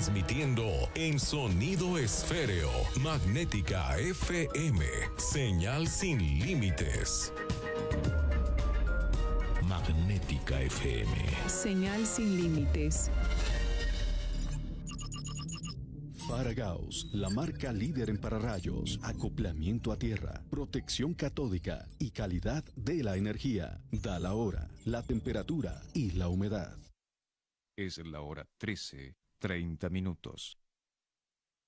[0.01, 2.71] Transmitiendo en sonido esféreo.
[3.01, 4.83] Magnética FM.
[5.15, 7.31] Señal sin límites.
[9.67, 11.11] Magnética FM.
[11.47, 13.11] Señal sin límites.
[16.27, 23.17] Faragaos, la marca líder en pararrayos, acoplamiento a tierra, protección catódica y calidad de la
[23.17, 23.79] energía.
[23.91, 26.75] Da la hora, la temperatura y la humedad.
[27.77, 30.57] Es la hora 13, 30 minutos.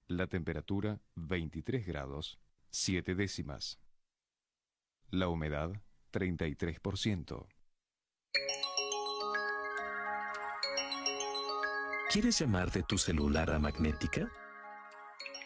[0.08, 3.80] La temperatura 23 grados, 7 décimas.
[5.10, 5.72] La humedad
[6.12, 7.48] 33%.
[12.12, 14.32] ¿Quieres llamar de tu celular a Magnética?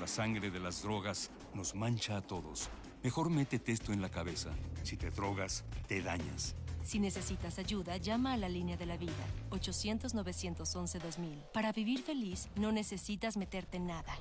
[0.00, 2.68] La sangre de las drogas nos mancha a todos.
[3.04, 4.50] Mejor métete esto en la cabeza.
[4.82, 6.56] Si te drogas, te dañas.
[6.82, 9.12] Si necesitas ayuda, llama a la línea de la vida,
[9.50, 11.52] 800-911-2000.
[11.52, 14.18] Para vivir feliz, no necesitas meterte en nada.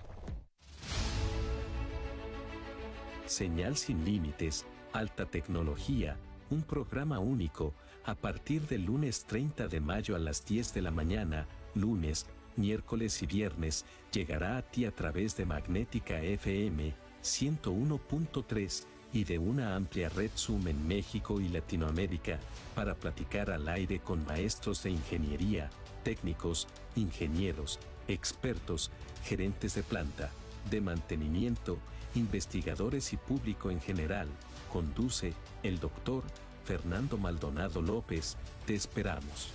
[3.26, 6.20] Señal sin límites, alta tecnología,
[6.52, 7.74] un programa único,
[8.10, 11.45] a partir del lunes 30 de mayo a las 10 de la mañana,
[11.76, 16.91] lunes, miércoles y viernes, llegará a ti a través de Magnética FM
[17.24, 22.39] 101.3 y de una amplia red Zoom en México y Latinoamérica,
[22.74, 25.69] para platicar al aire con maestros de ingeniería,
[26.04, 28.89] técnicos, ingenieros, expertos,
[29.24, 30.32] gerentes de planta,
[30.72, 31.78] de mantenimiento,
[32.15, 34.28] investigadores y público en general.
[34.72, 36.24] Conduce el doctor
[36.70, 38.38] Fernando Maldonado López.
[38.68, 39.50] Te esperamos.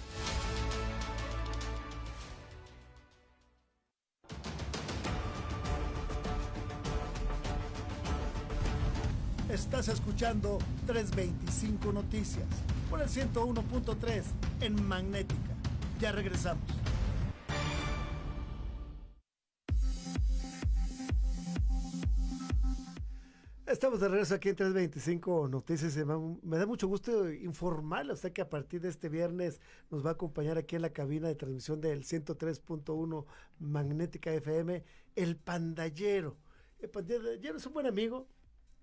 [9.49, 12.49] Estás escuchando 325 Noticias
[12.91, 14.25] por el 101.3
[14.63, 15.55] en Magnética.
[16.01, 16.84] Ya regresamos.
[23.75, 25.97] Estamos de regreso aquí en 325 Noticias.
[26.45, 29.61] Me da mucho gusto informarle a usted que a partir de este viernes
[29.91, 33.27] nos va a acompañar aquí en la cabina de transmisión del 103.1
[33.59, 34.85] Magnética FM,
[35.17, 36.37] el Pandallero.
[36.79, 38.29] El Pandallero es un buen amigo.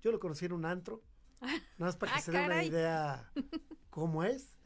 [0.01, 1.01] Yo lo conocí en un antro.
[1.39, 3.31] Nada más para que Ah, se dé una idea
[3.91, 4.57] cómo es.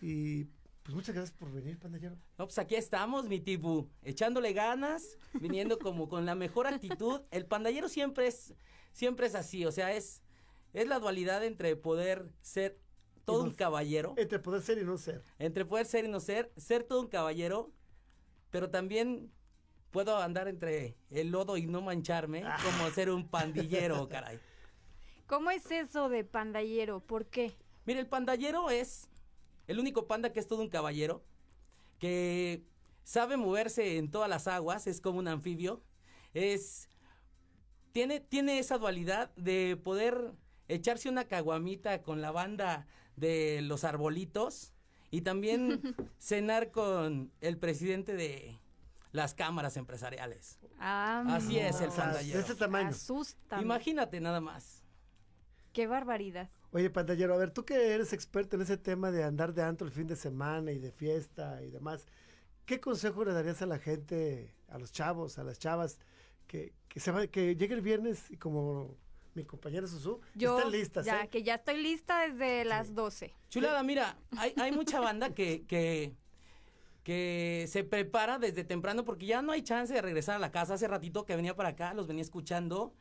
[0.00, 0.46] Y
[0.84, 2.14] pues muchas gracias por venir, Pandallero.
[2.38, 7.22] No, pues aquí estamos, mi tibu, echándole ganas, viniendo como con la mejor actitud.
[7.30, 8.54] El pandallero siempre es,
[8.96, 10.22] siempre es así, o sea, es,
[10.72, 12.80] es la dualidad entre poder ser
[13.26, 14.14] todo no un caballero.
[14.16, 15.22] Entre poder ser y no ser.
[15.38, 17.70] Entre poder ser y no ser, ser todo un caballero,
[18.50, 19.30] pero también
[19.90, 22.56] puedo andar entre el lodo y no mancharme, Ah.
[22.64, 24.40] como ser un pandillero, caray.
[25.26, 27.00] ¿Cómo es eso de pandallero?
[27.00, 27.54] ¿Por qué?
[27.84, 29.10] Mire, el pandallero es
[29.66, 31.22] el único panda que es todo un caballero,
[31.98, 32.64] que
[33.04, 35.82] sabe moverse en todas las aguas, es como un anfibio,
[36.32, 36.88] es
[37.96, 40.34] tiene, tiene esa dualidad de poder
[40.68, 42.86] echarse una caguamita con la banda
[43.16, 44.74] de los arbolitos
[45.10, 45.80] y también
[46.18, 48.60] cenar con el presidente de
[49.12, 50.58] las cámaras empresariales.
[50.78, 52.36] Ah, Así es el O sea, pandallero.
[52.38, 52.90] de ese tamaño.
[53.62, 54.84] Imagínate nada más.
[55.72, 56.50] Qué barbaridad.
[56.72, 59.86] Oye, pantallero, a ver, tú que eres experto en ese tema de andar de antro
[59.86, 62.06] el fin de semana y de fiesta y demás,
[62.66, 65.98] ¿qué consejo le darías a la gente, a los chavos, a las chavas,
[66.46, 68.94] que, que, se va- que llegue el viernes y como
[69.34, 71.28] mi compañera Susu, Yo, están listas, ya, ¿eh?
[71.28, 73.34] que ya estoy lista desde las 12.
[73.50, 76.14] Chulada, mira, hay, hay mucha banda que, que,
[77.02, 80.74] que se prepara desde temprano porque ya no hay chance de regresar a la casa.
[80.74, 82.94] Hace ratito que venía para acá, los venía escuchando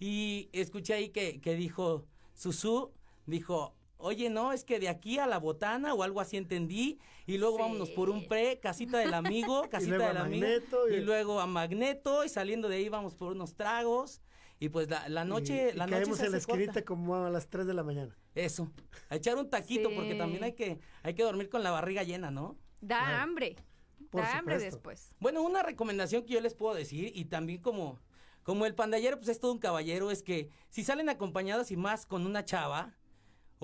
[0.00, 2.90] y escuché ahí que, que dijo Susu,
[3.26, 7.38] dijo, oye, no, es que de aquí a la botana o algo así entendí y
[7.38, 7.62] luego Sí.
[7.62, 11.46] vámonos por un pre, casita del amigo, casita del amigo Magneto y- y luego a
[11.46, 14.20] Magneto y saliendo de ahí vamos por unos tragos
[14.60, 16.52] y pues la, la noche, Y- y la noche caemos se en la corta.
[16.52, 18.16] esquinita como a las 3 de la mañana.
[18.34, 18.70] Eso,
[19.08, 22.30] a echar un taquito porque también hay que, hay que dormir con la barriga llena,
[22.30, 22.56] ¿no?
[22.80, 23.22] Da Claro.
[23.22, 23.56] hambre.
[24.10, 25.14] Por da hambre después.
[25.20, 27.98] Bueno, una recomendación que yo les puedo decir y también como,
[28.42, 32.04] como el pandallero pues es todo un caballero es que si salen acompañados y más
[32.06, 32.94] con una chava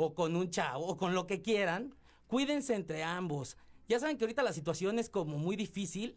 [0.00, 1.92] o con un chavo o con lo que quieran,
[2.28, 3.56] cuídense entre ambos.
[3.88, 6.16] Ya saben que ahorita la situación es como muy difícil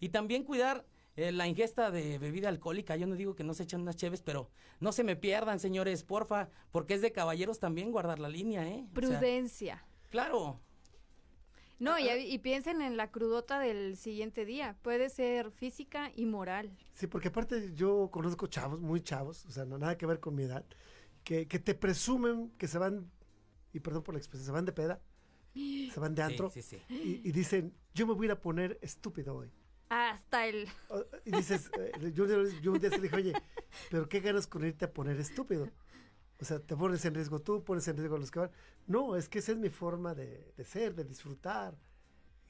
[0.00, 0.84] y también cuidar
[1.16, 2.94] eh, la ingesta de bebida alcohólica.
[2.96, 6.04] Yo no digo que no se echen unas cheves, pero no se me pierdan, señores,
[6.04, 8.80] porfa, porque es de caballeros también guardar la línea, ¿eh?
[8.82, 9.86] O sea, Prudencia.
[10.10, 10.60] claro.
[11.78, 14.76] No, y, y piensen en la crudota del siguiente día.
[14.82, 16.70] Puede ser física y moral.
[16.92, 20.34] Sí, porque aparte yo conozco chavos, muy chavos, o sea, no nada que ver con
[20.36, 20.64] mi edad,
[21.24, 23.10] que, que te presumen que se van,
[23.72, 25.00] y perdón por la expresión, se van de peda,
[25.54, 26.78] se van de Sí, antro, sí, sí.
[26.88, 29.50] Y, y dicen, yo me voy a ir a poner estúpido hoy.
[29.88, 30.66] Hasta el...
[31.26, 32.26] Y dices, eh, yo,
[32.62, 33.32] yo un día se le dije, oye,
[33.90, 35.68] pero qué ganas con irte a poner estúpido.
[36.40, 38.50] O sea, te pones en riesgo tú, pones en riesgo a los que van.
[38.86, 41.76] No, es que esa es mi forma de, de ser, de disfrutar.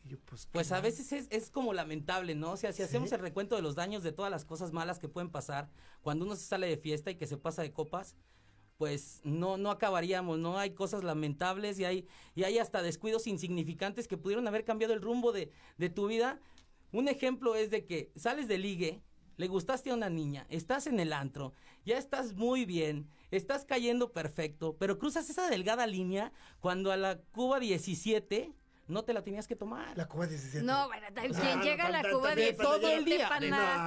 [0.04, 2.52] Y yo, pues, Pues a veces es, es como lamentable, ¿no?
[2.52, 2.82] O sea, si Sí.
[2.84, 5.68] hacemos el recuento de los daños de todas las cosas malas que pueden pasar
[6.00, 8.16] cuando uno se sale de fiesta y que se pasa de copas,
[8.78, 10.58] pues no, no acabaríamos, ¿no?
[10.58, 15.02] Hay cosas lamentables y hay, y hay hasta descuidos insignificantes que pudieron haber cambiado el
[15.02, 16.40] rumbo de, de tu vida.
[16.90, 19.02] Un ejemplo es de que sales de ligue,
[19.36, 21.54] le gustaste a una niña, estás en el antro,
[21.84, 27.18] ya estás muy bien, estás cayendo perfecto, pero cruzas esa delgada línea cuando a la
[27.32, 28.52] Cuba 17
[28.88, 29.96] no te la tenías que tomar.
[29.96, 30.64] La Cuba 17.
[30.64, 33.30] No, bueno, ¿quién O sea, llega a la Cuba tan- de de todo el día,
[33.40, 33.46] de,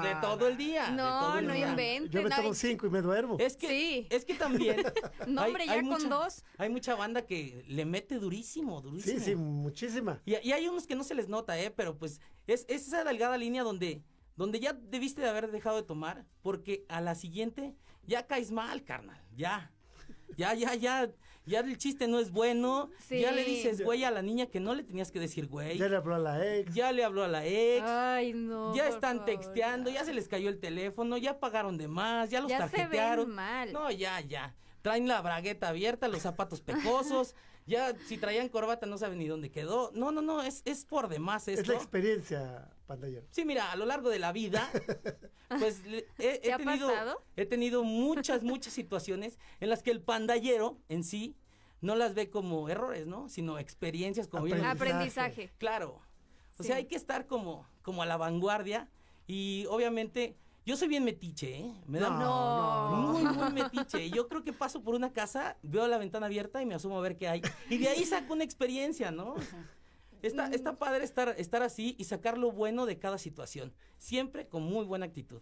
[0.10, 0.90] de todo el día.
[0.92, 1.70] No, no día.
[1.70, 2.10] inventen.
[2.12, 3.38] Yo me tomo cinco y me duermo.
[3.40, 4.08] Es que, Sí.
[4.10, 4.78] es que también.
[5.28, 6.44] No, hombre, hay ya con mucha- dos.
[6.58, 9.20] Hay mucha banda que le mete durísimo, durísimo.
[9.20, 10.22] Sí, sí, muchísima.
[10.26, 11.72] Y, y hay unos que no se les nota, ¿eh?
[11.72, 14.04] Pero pues es, es esa delgada línea donde,
[14.36, 18.84] donde ya debiste de haber dejado de tomar, porque a la siguiente ya caes mal,
[18.84, 19.22] carnal.
[19.36, 19.72] Ya.
[20.38, 21.10] Ya, ya, ya.
[21.46, 22.90] Ya el chiste no es bueno.
[23.00, 23.20] Sí.
[23.22, 25.78] Ya le dices güey a la niña que no le tenías que decir güey.
[25.78, 26.74] Ya le habló a la ex.
[26.74, 27.84] Ya le habló a la ex.
[27.86, 28.76] Ay, no.
[28.76, 32.42] ya están favor, texteando, ya se les cayó el teléfono, ya pagaron de más, ya
[32.42, 33.28] los Ya se tarjetearon.
[33.28, 33.74] ven mal.
[33.74, 34.56] No, ya, ya.
[34.82, 37.36] Traen la bragueta abierta, los zapatos pecosos.
[37.68, 39.92] ya, si traían corbata, no saben ni dónde quedó.
[39.94, 41.72] No, no, no, es, es por demás Es esto.
[41.74, 43.26] la experiencia, pantallero.
[43.32, 44.70] Sí, mira, a lo largo de la vida,
[45.60, 46.90] pues le- he, he ¿Te ha tenido,
[47.36, 51.36] he tenido muchas, muchas situaciones en las que el pandallero en sí
[51.82, 53.30] no las ve como errores, ¿no?
[53.30, 55.52] Sino experiencias como bien- Aprendizaje.
[55.58, 56.02] Claro.
[56.58, 56.68] O Sí.
[56.68, 58.90] sea, hay que estar como, como a la vanguardia
[59.28, 61.74] y obviamente yo soy bien metiche, ¿eh?
[61.86, 62.90] Me da no.
[63.12, 64.10] muy, muy metiche.
[64.10, 67.02] Yo creo que paso por una casa, veo la ventana abierta y me asumo a
[67.02, 67.42] ver qué hay.
[67.70, 69.36] Y de ahí saco una experiencia, ¿no?
[70.22, 73.74] Está, está padre estar, estar así y sacar lo bueno de cada situación.
[73.98, 75.42] Siempre con muy buena actitud.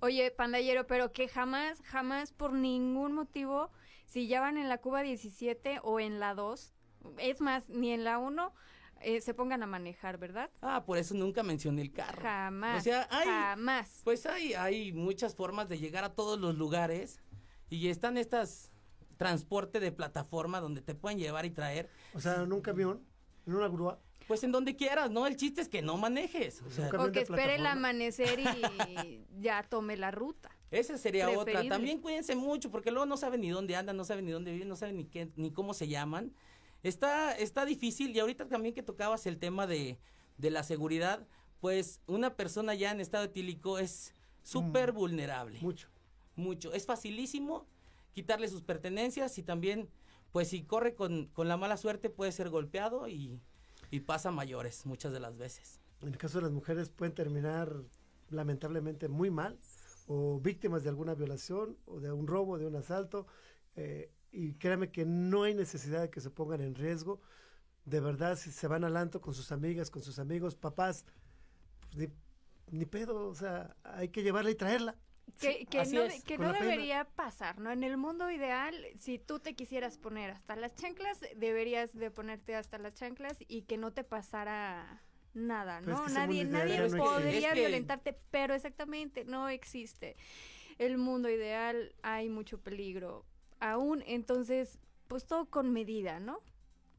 [0.00, 3.70] Oye, pandallero, pero que jamás, jamás por ningún motivo,
[4.06, 6.74] si ya van en la Cuba 17 o en la 2,
[7.18, 8.54] es más, ni en la 1,
[9.02, 10.50] eh, se pongan a manejar, ¿verdad?
[10.62, 12.22] Ah, por eso nunca mencioné el carro.
[12.22, 12.80] Jamás.
[12.80, 14.00] O sea, hay, jamás.
[14.04, 17.20] Pues hay, hay muchas formas de llegar a todos los lugares
[17.68, 18.70] y están estas
[19.20, 21.90] transporte de plataforma donde te pueden llevar y traer.
[22.14, 23.04] O sea, en un camión,
[23.46, 24.00] en una grúa.
[24.30, 25.26] Pues en donde quieras, ¿no?
[25.26, 26.62] El chiste es que no manejes.
[26.62, 28.44] O sea, O que espere el amanecer y
[29.40, 30.56] ya tome la ruta.
[30.70, 31.66] Esa sería otra.
[31.66, 34.68] También cuídense mucho porque luego no saben ni dónde andan, no saben ni dónde viven,
[34.68, 36.32] no saben ni qué, ni cómo se llaman.
[36.84, 39.98] Está, está difícil y ahorita también que tocabas el tema de,
[40.38, 41.26] de la seguridad,
[41.58, 44.14] pues una persona ya en estado etílico es
[44.44, 45.58] súper vulnerable.
[45.60, 45.88] Mucho.
[46.36, 46.72] Mucho.
[46.72, 47.66] Es facilísimo
[48.12, 49.88] quitarle sus pertenencias y también,
[50.30, 53.40] pues si corre con, con la mala suerte puede ser golpeado y,
[53.90, 55.80] y pasa mayores muchas de las veces.
[56.00, 57.82] En el caso de las mujeres pueden terminar
[58.30, 59.58] lamentablemente muy mal
[60.06, 63.26] o víctimas de alguna violación o de un robo, de un asalto.
[63.76, 67.20] eh, y créame que no hay necesidad de que se pongan en riesgo.
[67.84, 71.04] De verdad, si se van al alto con sus amigas, con sus amigos, papás,
[71.80, 74.96] pues ni, ni pedo, o sea, hay que llevarla y traerla.
[75.38, 76.70] Que, no, es, que con no la pena.
[76.70, 77.70] debería pasar, ¿no?
[77.70, 82.54] En el mundo ideal, si tú te quisieras poner hasta las chanclas, deberías de ponerte
[82.56, 85.02] hasta las chanclas y que no te pasara
[85.34, 86.04] nada, es ¿no?
[86.06, 90.16] que nadie nadie no podría Es que- violentarte, pero exactamente no existe.
[90.78, 93.24] El mundo ideal hay mucho peligro
[93.60, 94.78] aún, entonces,
[95.08, 96.40] pues todo con medida, ¿no?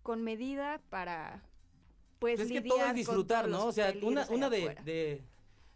[0.03, 1.43] Con medida para
[2.19, 3.65] pues es que todo es disfrutar, ¿no?
[3.65, 5.23] O sea, una, una de, de,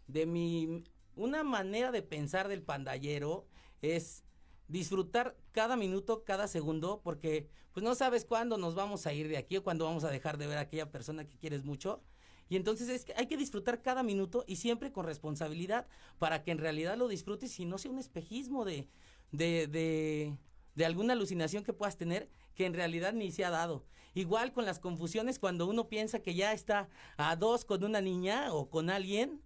[0.06, 0.84] de mi,
[1.16, 3.46] una manera de pensar del pandallero
[3.82, 4.22] es
[4.68, 9.36] disfrutar cada minuto, cada segundo, porque pues no sabes cuándo nos vamos a ir de
[9.36, 12.02] aquí o cuándo vamos a dejar de ver a aquella persona que quieres mucho.
[12.48, 15.86] Y entonces es que hay que disfrutar cada minuto y siempre con responsabilidad
[16.18, 18.88] para que en realidad lo disfrutes y no sea un espejismo de,
[19.32, 20.36] de, de,
[20.74, 23.84] de alguna alucinación que puedas tener que en realidad ni se ha dado.
[24.14, 28.52] Igual con las confusiones cuando uno piensa que ya está a dos con una niña
[28.54, 29.42] o con alguien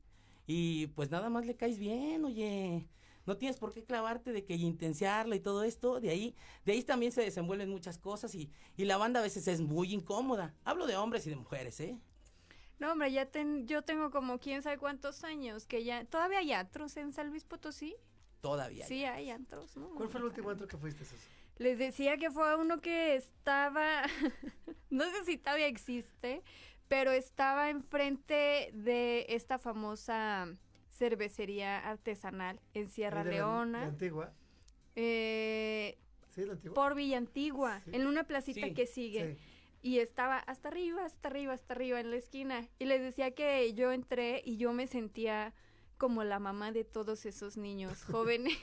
[0.53, 2.87] y pues nada más le caes bien, oye.
[3.27, 6.01] No tienes por qué clavarte de que intensiarla y todo esto.
[6.01, 6.35] De ahí,
[6.65, 9.93] de ahí también se desenvuelven muchas cosas y, y la banda a veces es muy
[9.95, 10.55] incómoda.
[10.65, 11.97] Hablo de hombres y de mujeres, ¿eh?
[12.81, 16.05] No, hombre, ya ten- yo tengo como quién sabe cuántos años que ya...
[16.05, 17.95] ¿Todavía hay antros en San Luis Potosí?
[18.41, 18.87] Todavía.
[18.87, 19.91] Sí, hay antros, ¿no?
[19.91, 21.29] ¿Cuál fue el último antro que fuiste, Ceci?
[21.59, 24.03] Les decía que fue uno que estaba...
[24.91, 26.43] no sé si todavía existe,
[26.91, 30.49] pero estaba enfrente de esta famosa
[30.91, 33.83] cervecería artesanal en Sierra de Leona.
[33.83, 34.33] La antigua.
[34.97, 35.97] eh,
[36.35, 36.75] Sí, la antigua.
[36.75, 39.39] por Villa Antigua, en una placita Sí, que sigue.
[39.83, 42.69] Y estaba hasta arriba, hasta arriba, hasta arriba en la esquina.
[42.81, 45.55] Y les decía que yo entré y yo me sentía
[45.97, 48.59] como la mamá de todos esos niños jóvenes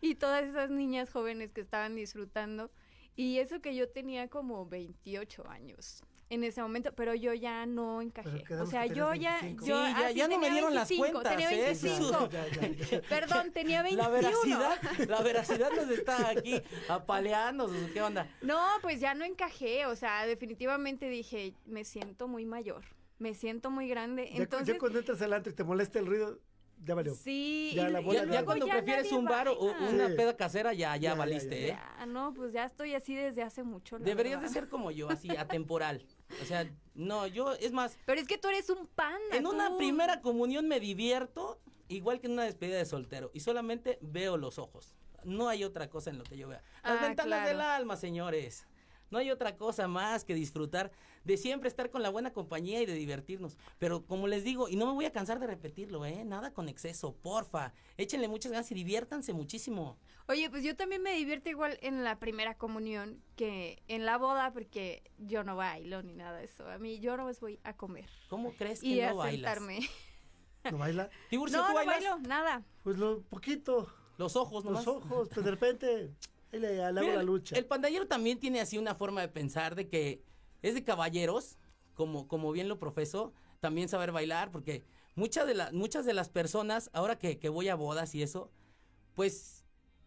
[0.00, 2.70] y todas esas niñas jóvenes que estaban disfrutando.
[3.16, 8.00] Y eso que yo tenía como 28 años en ese momento, pero yo ya no
[8.00, 8.42] encajé.
[8.54, 9.66] O sea, yo ya, 25.
[9.66, 11.64] yo Sí, ya- así ya no me dieron las 25, cuentas, tenía ¿eh?
[11.66, 12.28] 25.
[12.30, 13.02] Ya, ya, ya.
[13.08, 14.02] Perdón, tenía 21.
[14.02, 14.78] La veracidad,
[15.08, 18.30] la veracidad nos está aquí apaleando, ¿qué onda?
[18.40, 22.82] No, pues ya no encajé, o sea, definitivamente dije, me siento muy mayor,
[23.18, 26.06] me siento muy grande, Ya, entonces ya cuando entras al antro y te molesta el
[26.06, 26.38] ruido,
[26.84, 27.14] ya valió.
[27.14, 29.56] sí, Ya la bola Ya, ya cuando ya prefieres un bar o
[29.90, 30.14] una Sí.
[30.16, 31.78] peda casera, ya, ya, Ya, ya, valiste, ya, ¿eh?
[31.98, 33.98] Ah, no, pues ya estoy así desde hace mucho.
[34.00, 36.04] Deberías de ser como yo, así, atemporal.
[36.40, 39.36] O sea, no, yo, es más, Pero es que tú eres un panda.
[39.36, 43.98] en una primera comunión me divierto igual que en una despedida de soltero y solamente
[44.00, 44.94] veo los ojos.
[45.24, 46.62] No hay otra cosa en lo que yo vea.
[46.82, 47.48] Las Ah, ventanas claro.
[47.48, 48.66] del alma, señores.
[49.12, 50.90] No hay otra cosa más que disfrutar
[51.22, 53.58] de siempre estar con la buena compañía y de divertirnos.
[53.78, 56.24] Pero como les digo, y no me voy a cansar de repetirlo, ¿eh?
[56.24, 57.74] Nada con exceso, porfa.
[57.98, 59.98] Échenle muchas ganas y diviértanse muchísimo.
[60.28, 64.50] Oye, pues yo también me divierto igual en la primera comunión que en la boda,
[64.52, 66.66] porque yo no bailo ni nada de eso.
[66.70, 69.52] A mí yo no más voy a comer ¿Cómo crees que y no a bailas?
[69.54, 69.80] sentarme.
[70.70, 71.10] ¿No baila?
[71.28, 71.96] Tiburcio, No, ¿tú no bailas?
[71.96, 72.64] bailo, nada.
[72.82, 73.92] Pues lo poquito.
[74.16, 74.86] Los ojos, nomás.
[74.86, 76.10] Los ojos, pues de repente,
[76.52, 77.56] ahí le, le hago Mira, la lucha.
[77.56, 80.22] El pandallero también tiene así una forma de pensar de que
[80.62, 81.58] es de caballeros,
[81.94, 84.84] como, como bien lo profeso, también saber bailar, porque
[85.14, 88.50] muchas de, las muchas de las personas, ahora que, que voy a bodas y eso,
[89.14, 89.64] pues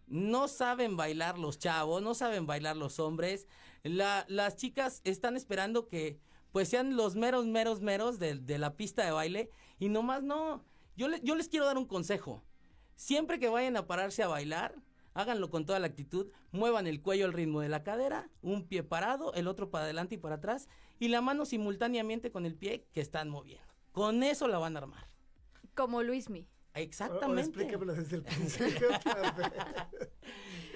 [0.08, 3.48] no saben bailar los chavos, no saben bailar los hombres.
[3.84, 6.20] La- las chicas están esperando que
[6.52, 10.64] pues sean los meros, meros, meros de, de la pista de baile y nomás no.
[10.96, 12.43] Yo, le- yo les quiero dar un consejo.
[12.96, 14.76] Siempre que vayan a pararse a bailar,
[15.16, 18.84] háganlo con toda la actitud, muevan el cuello al ritmo de la cadera, un pie
[18.84, 22.86] parado, el otro para adelante y para atrás, y la mano simultáneamente con el pie
[22.93, 23.74] que están moviendo.
[23.91, 25.09] Con eso la van a armar.
[25.74, 26.47] Como Luismi.
[26.76, 27.41] Exactamente.
[27.41, 28.89] explícamelo desde el principio.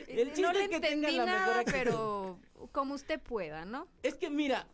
[0.08, 2.40] El chiste no le es que tengan entendí la nada, pero
[2.72, 3.88] como usted pueda, ¿no?
[4.02, 4.68] Es que mira,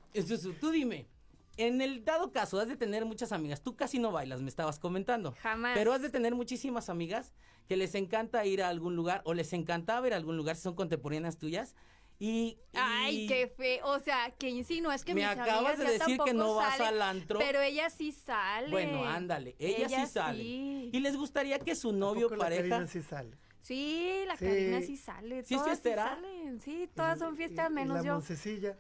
[0.62, 1.10] tú dime,
[1.58, 3.62] en el dado caso, has de tener muchas amigas.
[3.62, 5.34] Tú casi no bailas, me estabas comentando.
[5.42, 5.78] Jamás.
[5.78, 7.34] Pero has de tener muchísimas amigas
[7.68, 10.64] que les encanta ir a algún lugar o les encantaba ir a algún lugar si
[10.64, 11.76] son contemporáneas tuyas.
[12.18, 16.18] Y, Ay, qué fe, o sea, que insinúas que Me mis acabas amigas de decir
[16.24, 17.40] que no vas al antro.
[17.40, 18.70] Pero ella sí sale.
[18.72, 20.42] Bueno, ándale, ella, sí sale.
[20.42, 20.90] sí.
[20.94, 22.70] Y les gustaría que su novio, la pareja...
[22.70, 23.36] Karina sí sale.
[23.62, 24.46] Sí, la Sí.
[24.46, 25.44] Karina sí sale.
[25.44, 26.06] ¿Sí es todas fiestera?
[26.06, 26.60] salen.
[26.62, 28.14] Sí, todas son fiestas Y- y menos la yo.
[28.14, 28.78] Moncecilla.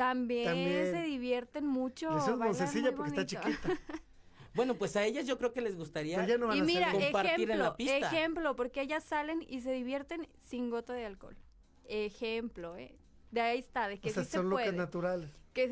[0.00, 0.90] También, También.
[0.92, 2.10] se divierten mucho.
[2.14, 3.68] Y eso es Moncecilla porque está chiquita.
[4.52, 6.64] Bueno, pues a ellas yo creo que les gustaría Pero ya no van Y a
[6.64, 7.96] mira, compartir en ejemplo, la pista.
[7.98, 11.36] ejemplo, porque ellas salen y se divierten sin gota de alcohol.
[11.84, 12.96] Ejemplo, ¿eh?
[13.30, 14.76] De ahí está, de que o sea, sí se son locas puede.
[14.76, 15.30] naturales.
[15.52, 15.64] que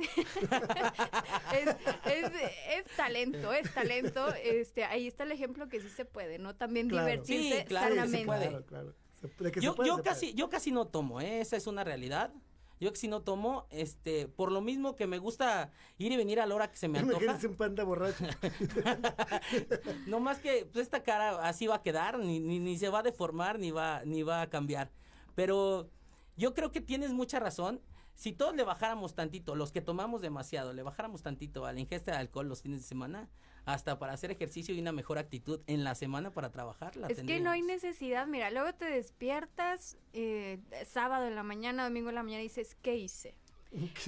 [1.52, 1.68] es,
[2.06, 2.30] es,
[2.76, 4.32] es talento, es talento.
[4.44, 6.54] Este, ahí está el ejemplo que sí se puede, ¿no?
[6.54, 7.06] También Claro.
[7.06, 8.26] divertirse Sí, claro, sí se sanamente.
[8.26, 8.48] puede.
[8.48, 8.94] Claro, claro.
[9.20, 10.34] Se- de que se Yo, puede, yo se casi, puede.
[10.38, 11.40] yo casi no tomo, ¿eh?
[11.40, 12.32] esa es una realidad.
[12.80, 16.46] Yo casi no tomo, este, por lo mismo que me gusta ir y venir a
[16.46, 17.38] la hora que se me antoja.
[17.46, 18.24] Un panda borracho.
[20.06, 23.00] No más que pues, esta cara así va a quedar, ni, ni, ni se va
[23.00, 24.90] a deformar, ni va, ni va a cambiar.
[25.34, 25.90] Pero
[26.36, 27.80] yo creo que tienes mucha razón.
[28.18, 32.10] Si todos le bajáramos tantito, los que tomamos demasiado, le bajáramos tantito a la ingesta
[32.10, 33.28] de alcohol los fines de semana,
[33.64, 37.22] hasta para hacer ejercicio y una mejor actitud en la semana para trabajar, la Es
[37.22, 42.16] que no hay necesidad, mira, luego te despiertas eh, sábado en la mañana, domingo en
[42.16, 43.36] la mañana y dices, ¿qué hice?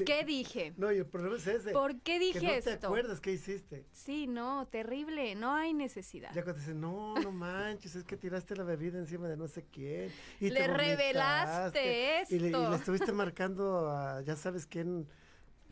[0.06, 0.72] ¿Qué dije?
[0.76, 1.72] No, y el problema es ese.
[1.72, 2.86] ¿Por qué dije que no te esto?
[2.86, 3.84] acuerdas qué hiciste.
[3.92, 6.30] Sí, no, terrible, no hay necesidad.
[6.34, 9.48] Ya cuando te dicen, no, no manches, es que tiraste la bebida encima de no
[9.48, 10.11] sé quién.
[10.40, 12.70] Y Le te revelaste vomitaste, Y le, y esto.
[12.70, 15.06] le estuviste marcando a ya sabes quién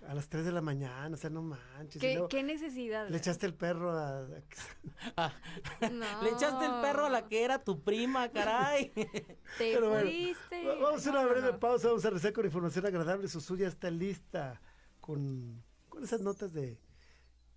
[0.08, 2.00] a las 3 de la mañana, o sea, no manches.
[2.00, 3.10] ¿Qué, luego qué necesidad?
[3.10, 4.22] le echaste el perro a...
[4.22, 4.28] No.
[6.22, 8.88] Le echaste el perro a la que era tu prima, caray.
[8.94, 10.10] Te Pero bueno,
[10.80, 11.60] Vamos a una No, breve no.
[11.60, 13.28] pausa, vamos a regresar con información agradable.
[13.28, 14.62] Su suya está lista
[14.98, 16.80] con, con esas notas de,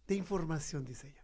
[0.08, 1.24] de información, dice ella.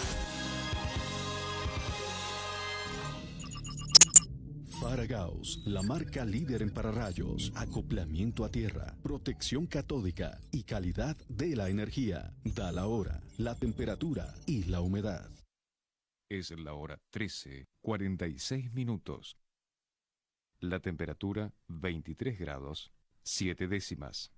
[4.81, 11.69] Faragaos, la marca líder en pararrayos, acoplamiento a tierra, protección catódica y calidad de la
[11.69, 12.33] energía.
[12.43, 15.29] Da la hora, la temperatura y la humedad.
[16.29, 19.37] Es la hora 13, 46 minutos.
[20.59, 24.31] La temperatura 23 grados, 7 décimas.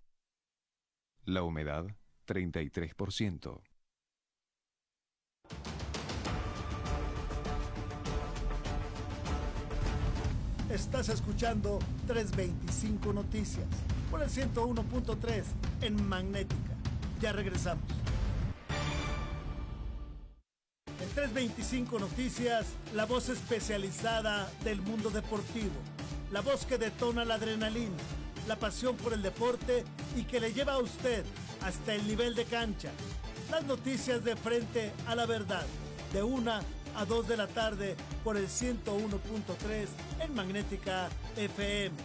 [1.23, 1.87] La humedad
[2.27, 3.61] 33%.
[10.73, 13.67] Estás escuchando 325 Noticias
[14.09, 15.43] por el 101.3
[15.81, 16.73] en Magnética.
[17.21, 17.83] Ya regresamos.
[20.99, 22.65] En 325 Noticias,
[22.95, 25.75] la voz especializada del mundo deportivo.
[26.31, 27.93] La voz que detona la adrenalina,
[28.47, 29.83] la pasión por el deporte
[30.17, 31.23] y que le lleva a usted
[31.61, 32.89] hasta el nivel de cancha.
[33.51, 35.67] Las noticias de frente a la verdad.
[36.11, 36.61] De una
[36.95, 39.87] a 2 de la tarde por el 101.3
[40.19, 41.95] en Magnética FM.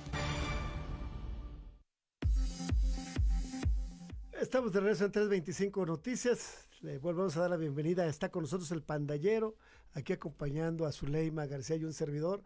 [4.41, 6.69] Estamos de regreso en 325 Noticias.
[6.81, 8.07] Le volvemos a dar la bienvenida.
[8.07, 9.57] Está con nosotros el pandallero,
[9.95, 12.43] aquí acompañando a Zuleima García y un servidor.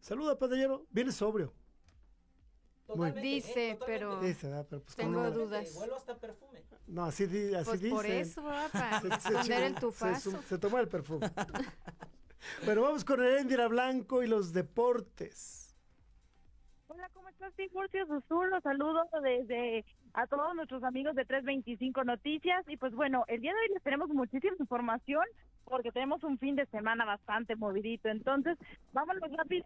[0.00, 0.86] Saluda, pandallero.
[0.90, 1.52] Viene sobrio.
[2.94, 3.22] Muy bien.
[3.22, 4.66] Dice, pero Dice, ¿verdad?
[4.68, 5.74] Pero, pues, tengo dudas.
[5.74, 6.51] Huelo hasta perfume.
[6.86, 7.96] No, así, así Pues dicen.
[7.96, 8.42] por eso.
[8.72, 9.00] Para
[9.44, 10.30] Se- el tufazo.
[10.30, 11.30] Se, se tomó el perfume.
[12.66, 15.76] Pero vamos con Erendira Blanco y los deportes.
[16.88, 18.48] Hola, ¿cómo estás, Tiburcio Susur?
[18.48, 19.84] Los saludo desde
[20.14, 22.64] a todos nuestros amigos de 325 Noticias.
[22.68, 25.24] Y pues bueno, el día de hoy les tenemos muchísima información
[25.64, 28.08] porque tenemos un fin de semana bastante movidito.
[28.08, 28.58] Entonces,
[28.92, 29.64] vámonos rápido.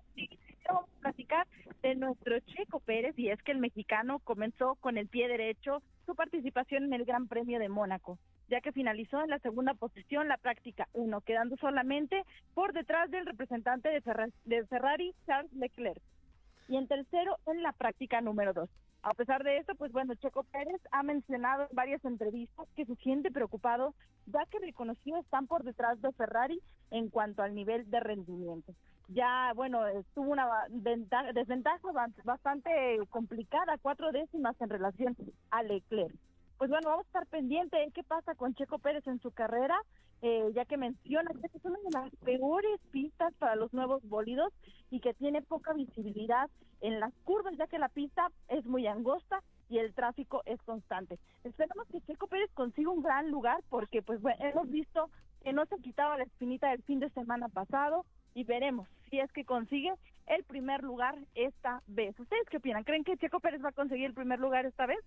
[0.68, 1.46] Vamos a platicar
[1.82, 6.14] de nuestro Checo Pérez y es que el mexicano comenzó con el pie derecho su
[6.14, 8.18] participación en el Gran Premio de Mónaco,
[8.48, 12.24] ya que finalizó en la segunda posición la práctica 1, quedando solamente
[12.54, 16.00] por detrás del representante de, Ferra- de Ferrari, Charles Leclerc
[16.68, 18.68] y en tercero en la práctica número dos.
[19.06, 22.96] A pesar de esto, pues bueno, Checo Pérez ha mencionado en varias entrevistas que se
[22.96, 23.94] siente preocupado
[24.26, 26.58] ya que reconoció están por detrás de Ferrari
[26.90, 28.72] en cuanto al nivel de rendimiento.
[29.06, 29.78] Ya, bueno,
[30.12, 35.16] tuvo una desventaja ba- bastante complicada, cuatro décimas en relación
[35.52, 36.12] a Leclerc.
[36.58, 39.76] Pues bueno, vamos a estar pendiente de qué pasa con Checo Pérez en su carrera,
[40.22, 44.54] eh, ya que menciona que es una de las peores pistas para los nuevos bólidos
[44.90, 46.48] y que tiene poca visibilidad
[46.80, 51.18] en las curvas, ya que la pista es muy angosta y el tráfico es constante.
[51.44, 55.10] Esperamos que Checo Pérez consiga un gran lugar porque pues bueno, hemos visto
[55.42, 59.30] que no se quitaba la espinita del fin de semana pasado y veremos si es
[59.32, 59.92] que consigue
[60.26, 62.18] el primer lugar esta vez.
[62.18, 62.84] ¿Ustedes qué opinan?
[62.84, 64.98] ¿Creen que Checo Pérez va a conseguir el primer lugar esta vez?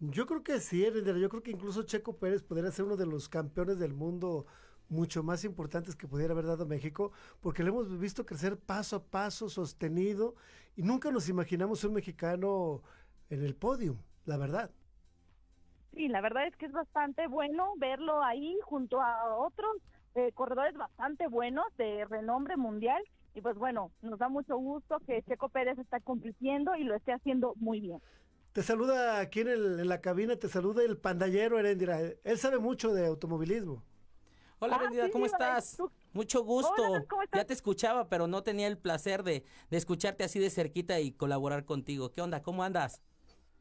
[0.00, 0.84] Yo creo que sí.
[0.84, 4.46] Yo creo que incluso Checo Pérez podría ser uno de los campeones del mundo
[4.88, 9.02] mucho más importantes que pudiera haber dado México, porque lo hemos visto crecer paso a
[9.04, 10.34] paso, sostenido,
[10.76, 12.82] y nunca nos imaginamos un mexicano
[13.30, 14.70] en el podio, la verdad.
[15.94, 19.76] Sí, la verdad es que es bastante bueno verlo ahí junto a otros
[20.16, 23.02] eh, corredores bastante buenos de renombre mundial.
[23.34, 27.12] Y pues bueno, nos da mucho gusto que Checo Pérez está compitiendo y lo esté
[27.12, 28.00] haciendo muy bien.
[28.54, 31.98] Te saluda aquí en, el, en la cabina, te saluda el pandallero Erendira.
[32.22, 33.82] Él sabe mucho de automovilismo.
[34.60, 35.76] Hola, Ah, ¿cómo sí, estás?
[36.12, 36.72] Mucho gusto.
[36.78, 37.40] Hola, ¿cómo estás?
[37.40, 41.10] Ya te escuchaba, pero no tenía el placer de, de escucharte así de cerquita y
[41.10, 42.12] colaborar contigo.
[42.12, 42.42] ¿Qué onda?
[42.42, 43.02] ¿Cómo andas?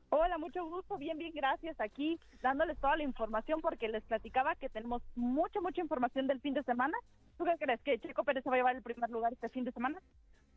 [0.10, 1.76] Hola, mucho gusto, bien, bien, gracias.
[1.80, 6.54] Aquí dándoles toda la información porque les platicaba que tenemos mucha, mucha información del fin
[6.54, 6.96] de semana.
[7.40, 7.82] ¿Tú qué crees?
[7.82, 10.00] ¿Que Checo Pérez se va a llevar el primer lugar este fin de semana?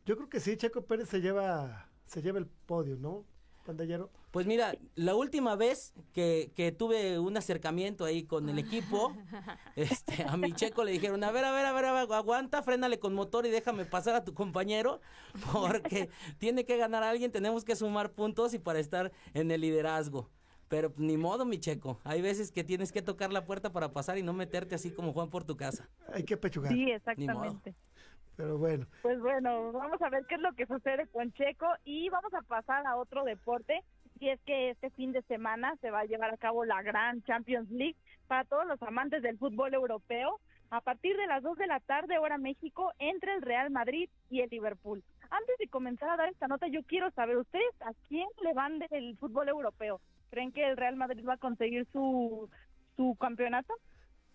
[0.05, 3.25] Yo creo que sí, Checo Pérez se lleva, se lleva el podio, ¿no,
[3.67, 4.09] pandallero?
[4.31, 9.13] Pues mira, la última vez que, que tuve un acercamiento ahí con el equipo,
[9.75, 12.63] este, a mi checo le dijeron, a ver, a ver, a ver, a ver, aguanta,
[12.63, 15.01] frénale con motor y déjame pasar a tu compañero,
[15.51, 16.09] porque
[16.39, 20.29] tiene que ganar a alguien, tenemos que sumar puntos y para estar en el liderazgo.
[20.69, 21.99] Pero pues, ni modo, mi checo.
[22.03, 25.13] Hay veces que tienes que tocar la puerta para pasar y no meterte así como
[25.13, 25.89] Juan por tu casa.
[26.13, 26.73] Hay que pechugar.
[26.73, 27.61] Sí, Ni modo.
[28.37, 32.07] Pero bueno, Pues bueno, vamos a ver qué es lo que sucede con Checo y
[32.09, 33.81] vamos a pasar a otro deporte.
[34.19, 37.23] Y es que este fin de semana se va a llevar a cabo la gran
[37.23, 40.39] Champions League para todos los amantes del fútbol europeo.
[40.69, 44.41] A partir de las 2 de la tarde, hora México, entre el Real Madrid y
[44.41, 45.03] el Liverpool.
[45.29, 48.79] Antes de comenzar a dar esta nota, yo quiero saber, ¿ustedes a quién le van
[48.79, 49.99] del fútbol europeo?
[50.29, 52.49] ¿Creen que el Real Madrid va a conseguir su,
[52.95, 53.73] su campeonato?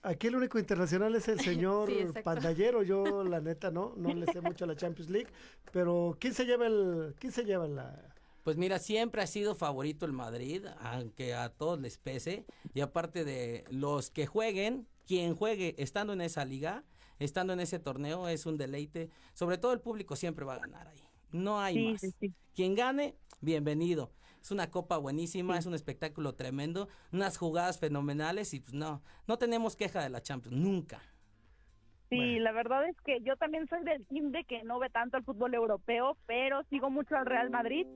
[0.02, 2.82] Aquí el único internacional es el señor Sí, pandallero.
[2.82, 5.28] Yo, la neta, no, no le sé mucho a la Champions League.
[5.72, 8.14] Pero ¿quién se lleva el, quién se lleva la?
[8.42, 12.44] Pues mira, siempre ha sido favorito el Madrid, aunque a todos les pese.
[12.74, 16.84] Y aparte de los que jueguen, quien juegue estando en esa liga,
[17.20, 19.10] estando en ese torneo, es un deleite.
[19.34, 20.98] Sobre todo el público siempre va a ganar ahí.
[21.30, 22.00] No hay Sí, más.
[22.00, 22.34] sí, sí.
[22.54, 24.12] Quien gane, bienvenido.
[24.42, 29.38] Es una copa buenísima, es un espectáculo tremendo, unas jugadas fenomenales y pues no, no
[29.38, 31.00] tenemos queja de la Champions, nunca.
[32.08, 35.16] Sí, la verdad es que yo también soy del team de que no ve tanto
[35.16, 37.86] el fútbol europeo, pero sigo mucho al Real Madrid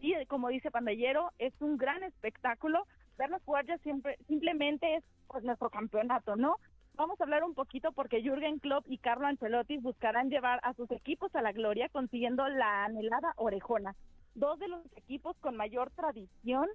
[0.00, 2.86] y como dice Pandallero, es un gran espectáculo.
[3.18, 6.56] Verlos jugar ya siempre, simplemente es pues, nuestro campeonato, ¿no?
[6.94, 10.90] Vamos a hablar un poquito porque Jürgen Klopp y Carlo Ancelotti buscarán llevar a sus
[10.92, 13.94] equipos a la gloria consiguiendo la anhelada orejona.
[14.36, 16.68] Dos de los equipos con mayor tradición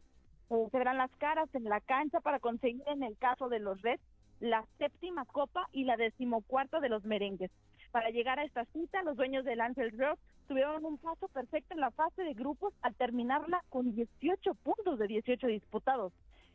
[0.49, 3.79] eh, se verán las caras en la cancha para conseguir en el caso de los
[3.83, 4.01] Reds
[4.39, 7.51] la séptima copa y la decimocuarta de los merengues.
[7.91, 11.81] Para llegar a esta cita, los dueños del Anfield Rock tuvieron un paso perfecto en
[11.81, 16.13] la fase de grupos al terminarla con 18 puntos de 18 disputados.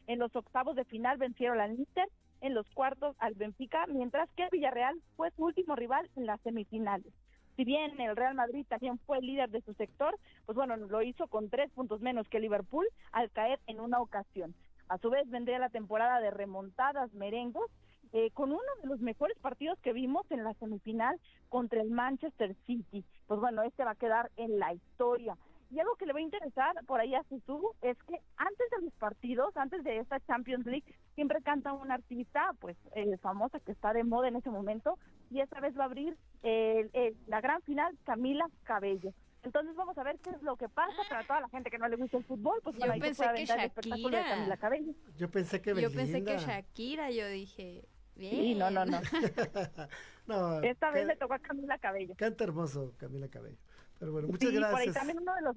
[0.09, 2.09] En los octavos de final vencieron al Inter,
[2.41, 7.13] en los cuartos al Benfica, mientras que Villarreal fue su último rival en las semifinales.
[7.57, 11.27] Si bien el Real Madrid también fue líder de su sector, pues bueno, lo hizo
[11.27, 14.55] con tres puntos menos que Liverpool al caer en una ocasión.
[14.89, 17.71] A su vez vendría la temporada de remontadas merengos,
[18.13, 22.55] eh, con uno de los mejores partidos que vimos en la semifinal contra el Manchester
[22.67, 23.05] City.
[23.27, 25.37] Pues bueno, este va a quedar en la historia.
[25.71, 28.85] Y algo que le va a interesar por ahí a Susu es que antes de
[28.85, 30.85] los partidos, antes de esta Champions League,
[31.15, 34.97] siempre canta una artista, pues eh, famosa que está de moda en ese momento,
[35.31, 39.12] y esta vez va a abrir eh, eh, la gran final Camila Cabello.
[39.43, 41.89] Entonces vamos a ver qué es lo que pasa para toda la gente que no
[41.89, 44.35] le gusta el fútbol, pues Yo pensé que aventar el espectáculo de Shakira.
[44.37, 44.93] Camila Cabello.
[45.16, 46.37] Yo pensé que Yo pensé que Belinda.
[46.39, 47.85] Shakira, yo dije,
[48.16, 48.31] bien.
[48.35, 49.01] Sí, no, no, no.
[50.27, 52.14] No, Esta vez le tocó a Camila Cabello.
[52.16, 53.59] Canta hermoso Camila Cabello.
[54.01, 54.95] Pero bueno, muchas sí, por ahí gracias.
[54.97, 55.57] también uno de los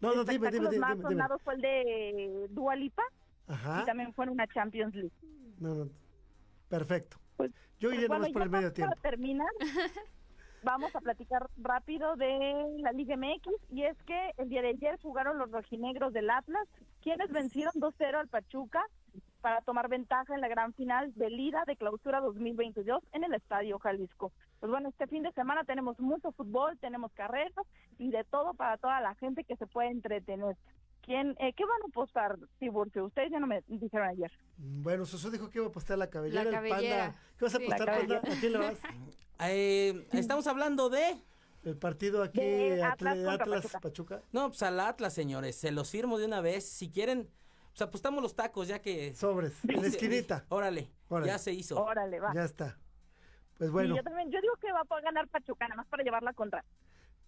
[0.00, 1.10] No, no, dime, dime, espectáculos dime, más dime, dime.
[1.10, 3.02] sonados fue el de Dua Lipa
[3.46, 3.80] Ajá.
[3.82, 5.12] y también fue en una Champions League.
[5.58, 5.90] No, no.
[6.70, 7.18] Perfecto.
[7.78, 8.94] Yo Pues iré bueno, nomás por ya el medio vamos tiempo.
[8.94, 9.50] Para terminar,
[10.62, 14.98] vamos a platicar rápido de la Liga MX y es que el día de ayer
[15.00, 16.68] jugaron los rojinegros del Atlas,
[17.02, 18.84] quienes vencieron 2-0 al Pachuca
[19.40, 23.78] para tomar ventaja en la gran final del ida de clausura 2022 en el Estadio
[23.80, 24.32] Jalisco.
[24.60, 27.66] Pues bueno, este fin de semana tenemos mucho fútbol, tenemos carreras
[27.98, 30.56] y de todo para toda la gente que se puede entretener.
[31.02, 33.04] ¿Quién, eh, ¿Qué van a apostar, Tiburcio?
[33.06, 34.30] Ustedes ya no me dijeron ayer.
[34.56, 37.04] Bueno, Susu dijo que iba a apostar la cabellera, La el cabellera.
[37.06, 37.20] panda.
[37.38, 37.66] ¿Qué vas a Sí.
[37.68, 38.16] La apostar, panda?
[38.18, 38.74] ¿A quién le vas?
[39.44, 41.16] Eh, estamos hablando de...
[41.64, 43.80] El partido aquí, De Atlas Pachuca.
[43.80, 44.22] Pachuca.
[44.30, 46.64] No, pues al Atlas, señores, se los firmo de una vez.
[46.68, 47.28] Si quieren,
[47.70, 49.14] pues apostamos los tacos, ya que...
[49.16, 50.44] Sobres, en la esquinita.
[50.48, 51.26] Órale, Órale.
[51.26, 51.82] ya se hizo.
[51.82, 52.32] Órale, va.
[52.34, 52.78] Ya está.
[53.58, 55.86] Pues Y bueno, yo también, yo digo que va a poder ganar Pachuca, nada más
[55.88, 56.64] para llevarla contra.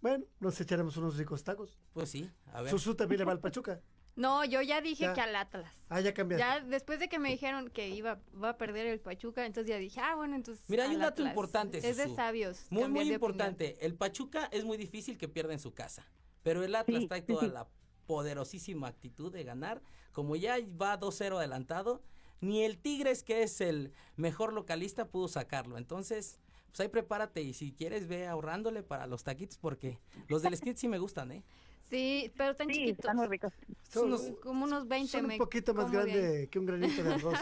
[0.05, 1.79] Bueno, nos echaremos unos ricos tacos.
[1.91, 2.69] Pues sí, a ver.
[2.69, 3.81] Susu también le va al Pachuca.
[4.15, 5.13] No, yo ya dije Ya.
[5.15, 5.73] que al Atlas.
[5.89, 6.45] Ah, ya cambiaste.
[6.45, 9.77] Ya después de que me dijeron que iba va a perder el Pachuca, entonces ya
[9.79, 11.29] dije, ah, bueno, entonces Mira, hay un dato Atlas.
[11.31, 11.77] importante.
[11.79, 12.15] Es de Susu.
[12.15, 12.67] sabios.
[12.69, 13.13] Muy, muy opinión.
[13.15, 13.83] importante.
[13.83, 16.05] El Pachuca es muy difícil que pierda en su casa.
[16.43, 17.47] Pero el Atlas Sí, trae sí, toda sí.
[17.51, 17.67] la
[18.05, 19.81] poderosísima actitud de ganar.
[20.11, 22.03] Como ya va 2-0 adelantado,
[22.41, 25.77] ni el Tigres, que es el mejor localista, pudo sacarlo.
[25.79, 26.39] Entonces,
[26.75, 29.97] pues ahí prepárate y si quieres ve ahorrándole para los taquitos porque
[30.27, 31.41] los del skit sí me gustan, ¿eh?
[31.89, 32.99] Sí, pero tan chiquitos.
[32.99, 33.53] están muy ricos.
[33.83, 37.39] Son unos, como unos 20 Son un poquito más grande que un granito de arroz.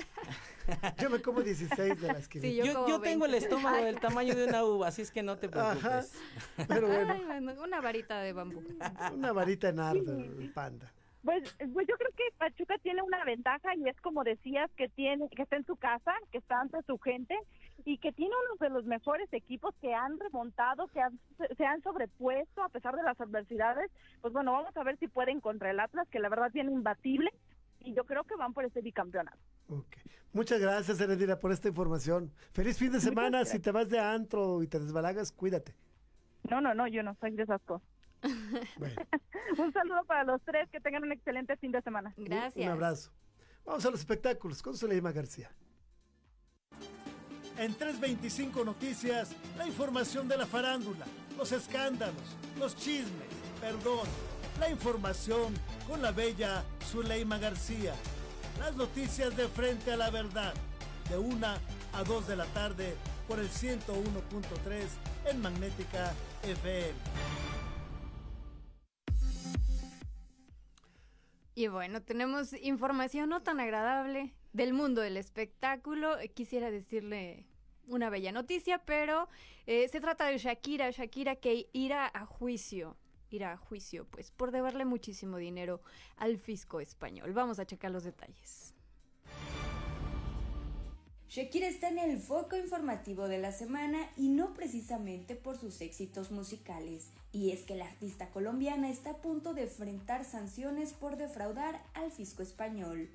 [1.02, 3.38] Yo me como 16 de las que Sí, Yo, yo tengo el 20.
[3.48, 3.86] estómago Ay.
[3.86, 6.14] del tamaño de una uva, así es que no te preocupes.
[6.68, 8.62] Pero bueno, Ay, bueno, una varita de bambú.
[9.14, 10.94] una varita en ardo, el panda.
[11.24, 11.42] Pues,
[11.74, 15.42] pues yo creo que Pachuca tiene una ventaja y es como decías que tiene que
[15.44, 17.36] está en su casa, que está ante su gente
[17.86, 21.20] y que tiene uno de los mejores equipos que han remontado, que han-
[21.58, 23.92] se han sobrepuesto a pesar de las adversidades.
[24.22, 27.32] Pues bueno, vamos a ver si pueden contra el Atlas, que la verdad viene imbatible
[27.82, 29.38] y yo creo que van por este bicampeonato.
[30.34, 32.32] Muchas gracias, Heredira, por esta información.
[32.54, 33.40] Feliz fin de semana.
[33.40, 33.50] gracias.
[33.58, 35.76] Si te vas de antro y te desbalagas, cuídate.
[36.50, 37.88] No, no, no, yo no soy de esas cosas.
[39.58, 42.14] Un saludo para los tres, que tengan un excelente fin de semana.
[42.18, 43.12] Un- Un abrazo.
[43.66, 45.52] Vamos a los espectáculos con Zuleima García.
[47.58, 51.06] En 325 Noticias, la información de la farándula,
[51.38, 53.28] los escándalos, los chismes,
[53.62, 54.08] perdón,
[54.60, 55.54] la información
[55.88, 57.94] con la bella Zuleima García.
[58.60, 60.54] Las noticias de frente a la verdad,
[61.10, 61.48] de 1
[61.94, 62.96] a 2 de la tarde
[63.28, 64.88] por el 101.3
[65.26, 66.94] en Magnética FM.
[71.56, 76.20] Y bueno, tenemos información no tan agradable del mundo del espectáculo.
[76.20, 77.46] Eh, Quisiera decirle
[77.88, 79.28] una bella noticia, pero
[79.66, 82.96] eh, se trata de Shakira, Shakira que irá a juicio,
[83.30, 85.82] irá a juicio, pues, por deberle muchísimo dinero
[86.16, 87.34] al fisco español.
[87.34, 88.74] Vamos a checar los detalles.
[91.28, 96.30] Shakira está en el foco informativo de la semana y no precisamente por sus éxitos
[96.30, 97.10] musicales.
[97.32, 102.12] Y es que la artista colombiana está a punto de enfrentar sanciones por defraudar al
[102.12, 103.10] fisco español.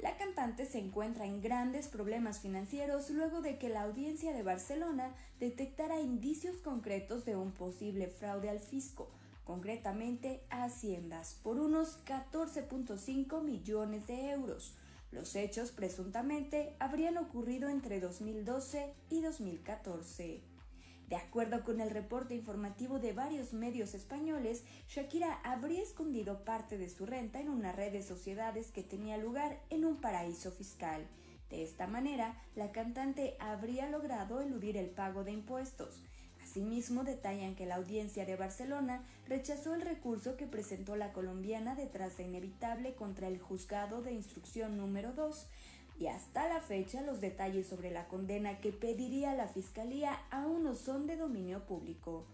[0.00, 5.14] La cantante se encuentra en grandes problemas financieros luego de que la audiencia de Barcelona
[5.40, 9.08] detectara indicios concretos de un posible fraude al fisco,
[9.44, 14.76] concretamente a Haciendas, por unos 14.5 millones de euros.
[15.12, 20.55] Los hechos presuntamente habrían ocurrido entre 2012 y 2014.
[21.08, 26.88] De acuerdo con el reporte informativo de varios medios españoles, Shakira habría escondido parte de
[26.88, 31.06] su renta en una red de sociedades que tenía lugar en un paraíso fiscal.
[31.48, 36.02] De esta manera, la cantante habría logrado eludir el pago de impuestos.
[36.42, 42.16] Asimismo, detallan que la audiencia de Barcelona rechazó el recurso que presentó la colombiana detrás
[42.16, 45.46] de Inevitable contra el juzgado de instrucción número 2
[45.98, 50.74] y hasta la fecha los detalles sobre la condena que pediría la Fiscalía aún no
[50.74, 52.24] son de dominio público.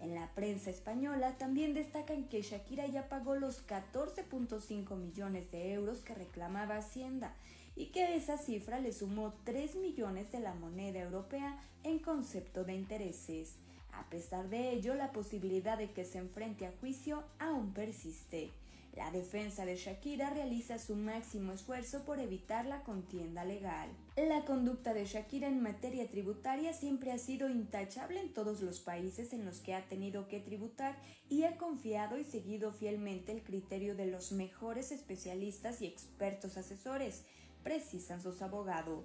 [0.00, 6.00] En la prensa española también destacan que Shakira ya pagó los 14.5 millones de euros
[6.00, 7.34] que reclamaba Hacienda
[7.76, 12.64] y que a esa cifra le sumó 3 millones de la moneda europea en concepto
[12.64, 13.54] de intereses.
[13.92, 18.50] A pesar de ello, la posibilidad de que se enfrente a juicio aún persiste.
[18.96, 23.88] La defensa de Shakira realiza su máximo esfuerzo por evitar la contienda legal.
[24.16, 29.32] La conducta de Shakira en materia tributaria siempre ha sido intachable en todos los países
[29.32, 30.98] en los que ha tenido que tributar
[31.30, 37.24] y ha confiado y seguido fielmente el criterio de los mejores especialistas y expertos asesores,
[37.62, 39.04] precisan sus abogados.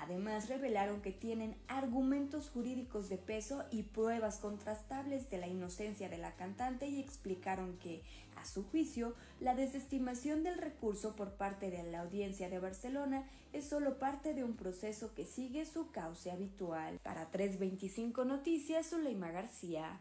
[0.00, 6.18] Además, revelaron que tienen argumentos jurídicos de peso y pruebas contrastables de la inocencia de
[6.18, 8.02] la cantante y explicaron que,
[8.36, 13.68] a su juicio, la desestimación del recurso por parte de la audiencia de Barcelona es
[13.68, 17.00] solo parte de un proceso que sigue su cauce habitual.
[17.02, 20.00] Para 325 Noticias, Zuleima García.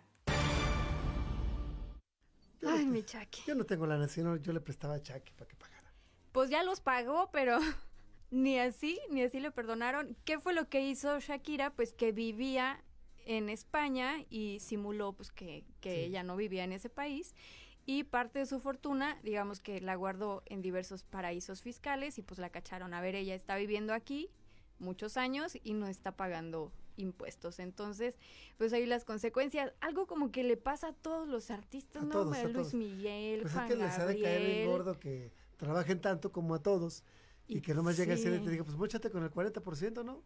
[2.65, 3.41] Ay, mi Chucky.
[3.47, 5.91] Yo no tengo la nación, yo le prestaba a Chucky para que pagara.
[6.33, 7.57] Pues ya los pagó, pero
[8.29, 10.15] ni así, ni así le perdonaron.
[10.25, 11.71] ¿Qué fue lo que hizo Shakira?
[11.71, 12.83] Pues que vivía
[13.25, 17.35] en España y simuló pues que, que ella no vivía en ese país
[17.85, 22.37] y parte de su fortuna, digamos que la guardó en diversos paraísos fiscales y pues
[22.39, 22.93] la cacharon.
[22.93, 24.29] A ver, ella está viviendo aquí
[24.79, 27.59] muchos años y no está pagando impuestos.
[27.59, 28.15] Entonces,
[28.57, 32.11] pues ahí las consecuencias, algo como que le pasa a todos los artistas, A ¿no?
[32.11, 32.73] todos, a Luis todos.
[32.73, 34.67] Miguel, Pues es que les ha de caer Gabriel.
[34.69, 37.03] gordo que trabajen tanto como a todos
[37.47, 38.43] y, que nomás llegue a ser y sí.
[38.45, 40.23] te diga, pues móchate con el 40%, ¿no?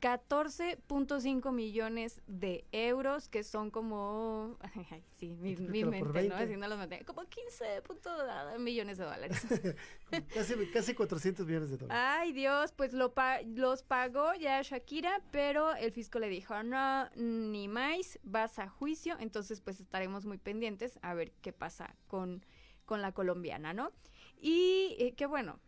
[0.00, 4.58] 14.5 millones de euros, que son como,
[4.90, 6.12] ay, sí, mi, mi mente, ¿no?
[6.12, 6.34] 20.
[6.34, 8.10] Haciendo las matemáticas, como 15 punto-
[8.58, 9.40] millones de dólares.
[10.34, 12.02] casi, casi 400 millones de dólares.
[12.06, 17.08] Ay, Dios, pues lo pa- los pagó ya Shakira, pero el fisco le dijo, no,
[17.16, 22.44] ni más, vas a juicio, entonces pues estaremos muy pendientes a ver qué pasa con,
[22.84, 23.92] con la colombiana, ¿no?
[24.38, 25.58] Y eh, que bueno,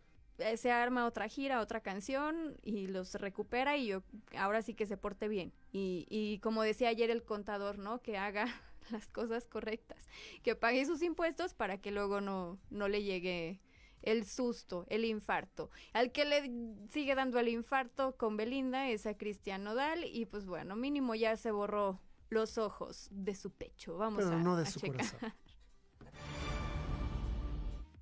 [0.57, 4.03] se arma otra gira, otra canción y los recupera y yo
[4.37, 5.53] ahora sí que se porte bien.
[5.71, 8.01] Y, y como decía ayer el contador, ¿no?
[8.01, 8.45] Que haga
[8.91, 10.07] las cosas correctas,
[10.43, 13.61] que pague sus impuestos para que luego no, no le llegue
[14.01, 15.69] el susto, el infarto.
[15.93, 16.51] Al que le
[16.89, 21.35] sigue dando el infarto con Belinda es a Cristian Nodal y pues bueno, mínimo ya
[21.35, 23.97] se borró los ojos de su pecho.
[23.97, 24.97] Vamos Pero a, no de a su checar.
[24.97, 25.33] corazón.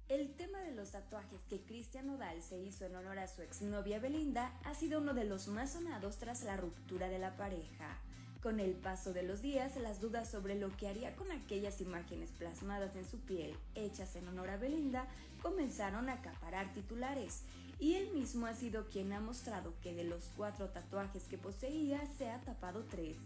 [0.09, 3.99] El tema de los tatuajes que Cristian Nodal se hizo en honor a su exnovia
[3.99, 7.97] Belinda ha sido uno de los más sonados tras la ruptura de la pareja.
[8.41, 12.31] Con el paso de los días, las dudas sobre lo que haría con aquellas imágenes
[12.31, 15.07] plasmadas en su piel, hechas en honor a Belinda,
[15.41, 17.41] comenzaron a acaparar titulares.
[17.77, 22.01] Y él mismo ha sido quien ha mostrado que de los cuatro tatuajes que poseía,
[22.17, 23.17] se ha tapado tres.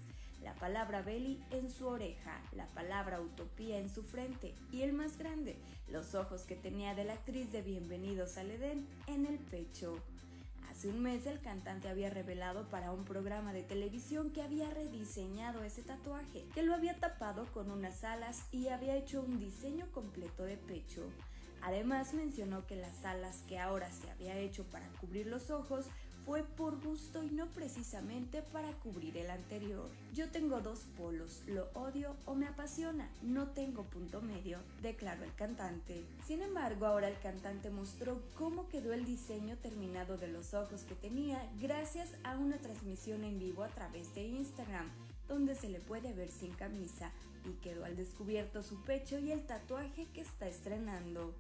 [0.42, 5.18] La palabra Belly en su oreja, la palabra Utopía en su frente y el más
[5.18, 5.56] grande,
[5.88, 10.00] los ojos que tenía de la actriz de Bienvenidos al Edén en el pecho.
[10.72, 15.64] Hace un mes el cantante había revelado para un programa de televisión que había rediseñado
[15.64, 20.44] ese tatuaje, que lo había tapado con unas alas y había hecho un diseño completo
[20.44, 21.04] de pecho.
[21.62, 25.86] Además mencionó que las alas que ahora se había hecho para cubrir los ojos
[26.32, 29.90] fue por gusto y no precisamente para cubrir el anterior.
[30.14, 35.36] Yo tengo dos polos, lo odio o me apasiona, no tengo punto medio, declaró el
[35.36, 36.06] cantante.
[36.26, 40.96] Sin embargo, ahora el cantante mostró cómo quedó el diseño terminado de los ojos que
[40.96, 44.90] tenía gracias a una transmisión en vivo a través de Instagram,
[45.28, 47.12] donde se le puede ver sin camisa
[47.44, 51.36] y quedó al descubierto su pecho y el tatuaje que está estrenando.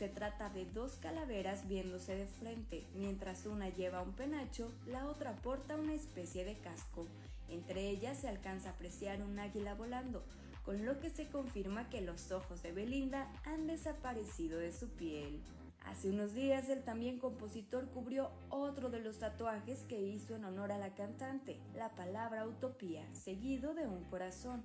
[0.00, 5.36] Se trata de dos calaveras viéndose de frente, mientras una lleva un penacho, la otra
[5.36, 7.06] porta una especie de casco.
[7.50, 10.24] Entre ellas se alcanza a apreciar un águila volando,
[10.64, 15.38] con lo que se confirma que los ojos de Belinda han desaparecido de su piel.
[15.84, 20.72] Hace unos días el también compositor cubrió otro de los tatuajes que hizo en honor
[20.72, 24.64] a la cantante, la palabra utopía, seguido de un corazón.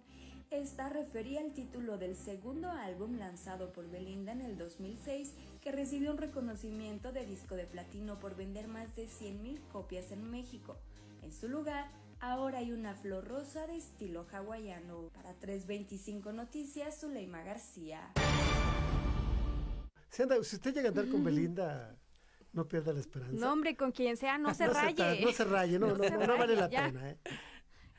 [0.52, 6.12] Esta refería al título del segundo álbum lanzado por Belinda en el 2006, que recibió
[6.12, 10.78] un reconocimiento de disco de platino por vender más de 100.000 copias en México.
[11.24, 11.90] En su lugar,
[12.20, 15.10] ahora hay una flor rosa de estilo hawaiano.
[15.14, 18.12] Para 325 Noticias, Zuleima García.
[20.10, 21.98] Si, anda- si usted llega a andar con Belinda,
[22.54, 23.36] no pierda la esperanza.
[23.36, 25.22] No, hombre, con quien sea, no se No raye.
[25.26, 26.86] no se raye, no, no, se no, no vale la ya.
[26.86, 27.18] pena, ¿eh?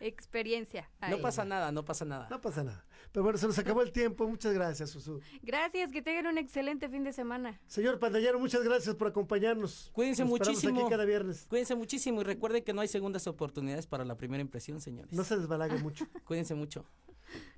[0.00, 0.90] Experiencia.
[1.08, 2.28] No pasa nada, no pasa nada.
[2.30, 2.84] No pasa nada.
[3.12, 4.28] Pero bueno, se nos acabó el tiempo.
[4.28, 5.20] Muchas gracias, Susu.
[5.42, 7.60] Gracias, que tengan un excelente fin de semana.
[7.66, 9.90] Señor Pandallero, muchas gracias por acompañarnos.
[9.92, 10.80] Cuídense Nos muchísimo.
[10.80, 11.46] aquí cada viernes.
[11.48, 15.12] Cuídense muchísimo y recuerden que no hay segundas oportunidades para la primera impresión, señores.
[15.12, 16.06] No se desbalague mucho.
[16.24, 16.84] Cuídense mucho.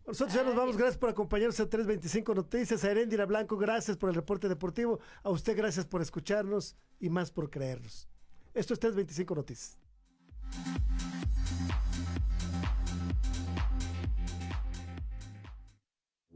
[0.06, 0.76] Nosotros ya nos vamos.
[0.76, 2.84] Gracias por acompañarnos a 325 Noticias.
[2.84, 5.00] A Erendira Blanco, gracias por el reporte deportivo.
[5.22, 8.08] A usted, gracias por escucharnos y más por creernos.
[8.54, 9.78] Esto es 325 Noticias.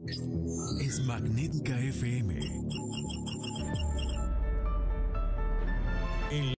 [0.05, 2.35] Es Magnética FM.